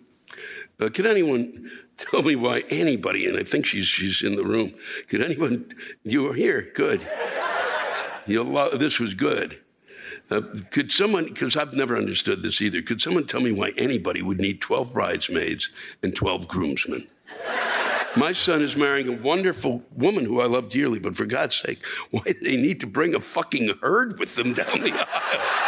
Uh, 0.81 0.89
can 0.89 1.07
anyone 1.07 1.71
tell 1.97 2.23
me 2.23 2.37
why 2.37 2.65
anybody, 2.71 3.27
and 3.27 3.39
I 3.39 3.43
think 3.43 3.67
she's 3.67 3.87
she's 3.87 4.23
in 4.23 4.37
the 4.37 4.45
room. 4.45 4.75
Could 5.09 5.23
anyone? 5.23 5.67
You 6.05 6.31
are 6.31 6.35
here. 6.35 6.71
Good. 6.75 7.07
You 8.27 8.43
love, 8.43 8.79
this 8.79 8.99
was 8.99 9.15
good. 9.15 9.61
Uh, 10.31 10.41
could 10.71 10.91
someone, 10.91 11.27
because 11.27 11.57
I've 11.57 11.75
never 11.75 11.97
understood 11.97 12.43
this 12.43 12.63
either, 12.63 12.81
could 12.81 13.01
someone 13.01 13.27
tell 13.27 13.41
me 13.41 13.53
why 13.53 13.73
anybody 13.77 14.23
would 14.23 14.41
need 14.41 14.61
12 14.61 14.95
bridesmaids 14.95 15.71
and 16.03 16.15
12 16.15 16.49
groomsmen? 16.49 17.07
My 18.17 18.31
son 18.33 18.63
is 18.63 18.77
marrying 18.77 19.09
a 19.09 19.23
wonderful 19.23 19.83
woman 19.97 20.25
who 20.25 20.41
I 20.41 20.47
love 20.47 20.69
dearly, 20.69 21.01
but 21.01 21.17
for 21.17 21.27
God's 21.27 21.57
sake, 21.57 21.85
why 22.11 22.23
do 22.25 22.35
they 22.35 22.57
need 22.57 22.81
to 22.81 22.87
bring 22.87 23.15
a 23.15 23.21
fucking 23.21 23.75
herd 23.83 24.19
with 24.19 24.37
them 24.37 24.53
down 24.53 24.81
the 24.81 24.93
aisle? 24.93 25.64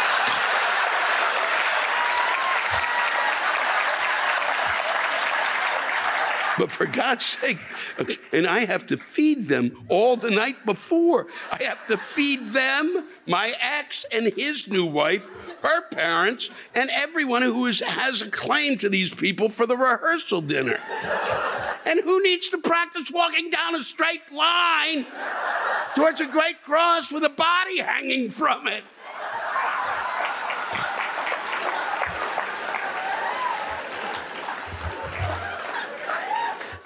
But 6.57 6.71
for 6.71 6.85
God's 6.85 7.25
sake, 7.25 7.59
and 8.33 8.47
I 8.47 8.59
have 8.59 8.87
to 8.87 8.97
feed 8.97 9.43
them 9.43 9.85
all 9.89 10.15
the 10.15 10.31
night 10.31 10.65
before. 10.65 11.27
I 11.51 11.63
have 11.63 11.85
to 11.87 11.97
feed 11.97 12.47
them, 12.47 13.07
my 13.27 13.53
ex 13.59 14.05
and 14.13 14.33
his 14.33 14.67
new 14.67 14.85
wife, 14.85 15.59
her 15.61 15.87
parents, 15.89 16.49
and 16.73 16.89
everyone 16.91 17.43
who 17.43 17.67
is, 17.67 17.79
has 17.81 18.21
a 18.21 18.31
claim 18.31 18.77
to 18.79 18.89
these 18.89 19.13
people 19.13 19.49
for 19.49 19.65
the 19.65 19.77
rehearsal 19.77 20.41
dinner. 20.41 20.79
And 21.85 22.01
who 22.01 22.21
needs 22.23 22.49
to 22.49 22.57
practice 22.57 23.11
walking 23.13 23.49
down 23.49 23.75
a 23.75 23.81
straight 23.81 24.31
line 24.31 25.05
towards 25.95 26.21
a 26.21 26.27
great 26.27 26.61
cross 26.63 27.11
with 27.11 27.23
a 27.23 27.29
body 27.29 27.79
hanging 27.79 28.29
from 28.29 28.67
it? 28.67 28.83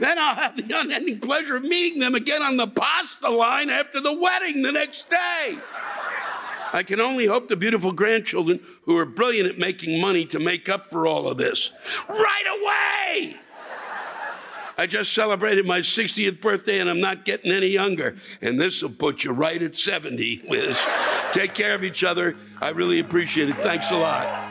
Then 0.02 0.18
I'll 0.18 0.34
have 0.34 0.58
the 0.58 0.80
unending 0.80 1.20
pleasure 1.20 1.58
of 1.58 1.64
meeting 1.64 2.00
them 2.00 2.16
again 2.16 2.42
on 2.42 2.58
the 2.58 2.66
pasta 2.66 3.30
line 3.30 3.70
after 3.70 4.02
the 4.02 4.12
wedding 4.12 4.64
the 4.64 4.72
next 4.72 5.12
day. 5.12 5.56
I 6.74 6.82
can 6.84 7.00
only 7.00 7.28
hope 7.28 7.48
the 7.48 7.56
beautiful 7.56 7.92
grandchildren 7.92 8.62
who 8.86 8.98
are 8.98 9.06
brilliant 9.06 9.48
at 9.48 9.60
making 9.60 10.02
money 10.02 10.26
to 10.26 10.40
make 10.40 10.70
up 10.70 10.88
for 10.88 11.06
all 11.06 11.28
of 11.28 11.38
this 11.38 11.72
right 12.10 13.28
away. 13.28 13.36
I 14.76 14.88
just 14.88 15.14
celebrated 15.14 15.68
my 15.68 15.80
60th 15.80 16.42
birthday 16.42 16.80
and 16.80 16.90
I'm 16.90 17.00
not 17.00 17.24
getting 17.24 17.52
any 17.52 17.68
younger. 17.68 18.16
And 18.42 18.60
this 18.60 18.82
will 18.82 18.90
put 18.90 19.24
you 19.24 19.34
right 19.34 19.62
at 19.62 19.76
70, 19.76 20.46
Liz. 20.50 20.84
Take 21.32 21.54
care 21.54 21.76
of 21.76 21.84
each 21.84 22.04
other. 22.04 22.34
I 22.60 22.70
really 22.70 23.00
appreciate 23.00 23.50
it. 23.50 23.56
Thanks 23.58 23.92
a 23.92 23.98
lot. 23.98 24.51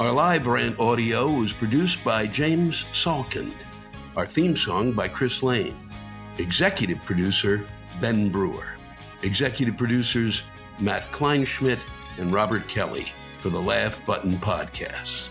Our 0.00 0.12
live 0.12 0.46
rant 0.46 0.80
audio 0.80 1.30
was 1.30 1.52
produced 1.52 2.02
by 2.02 2.26
James 2.26 2.84
Salkind. 2.84 3.52
Our 4.16 4.24
theme 4.24 4.56
song 4.56 4.92
by 4.92 5.08
Chris 5.08 5.42
Lane. 5.42 5.76
Executive 6.38 7.04
producer 7.04 7.66
Ben 8.00 8.30
Brewer. 8.30 8.68
Executive 9.20 9.76
producers 9.76 10.44
Matt 10.78 11.02
Kleinschmidt 11.12 11.80
and 12.16 12.32
Robert 12.32 12.66
Kelly 12.66 13.12
for 13.40 13.50
the 13.50 13.60
Laugh 13.60 14.00
Button 14.06 14.38
Podcasts. 14.38 15.28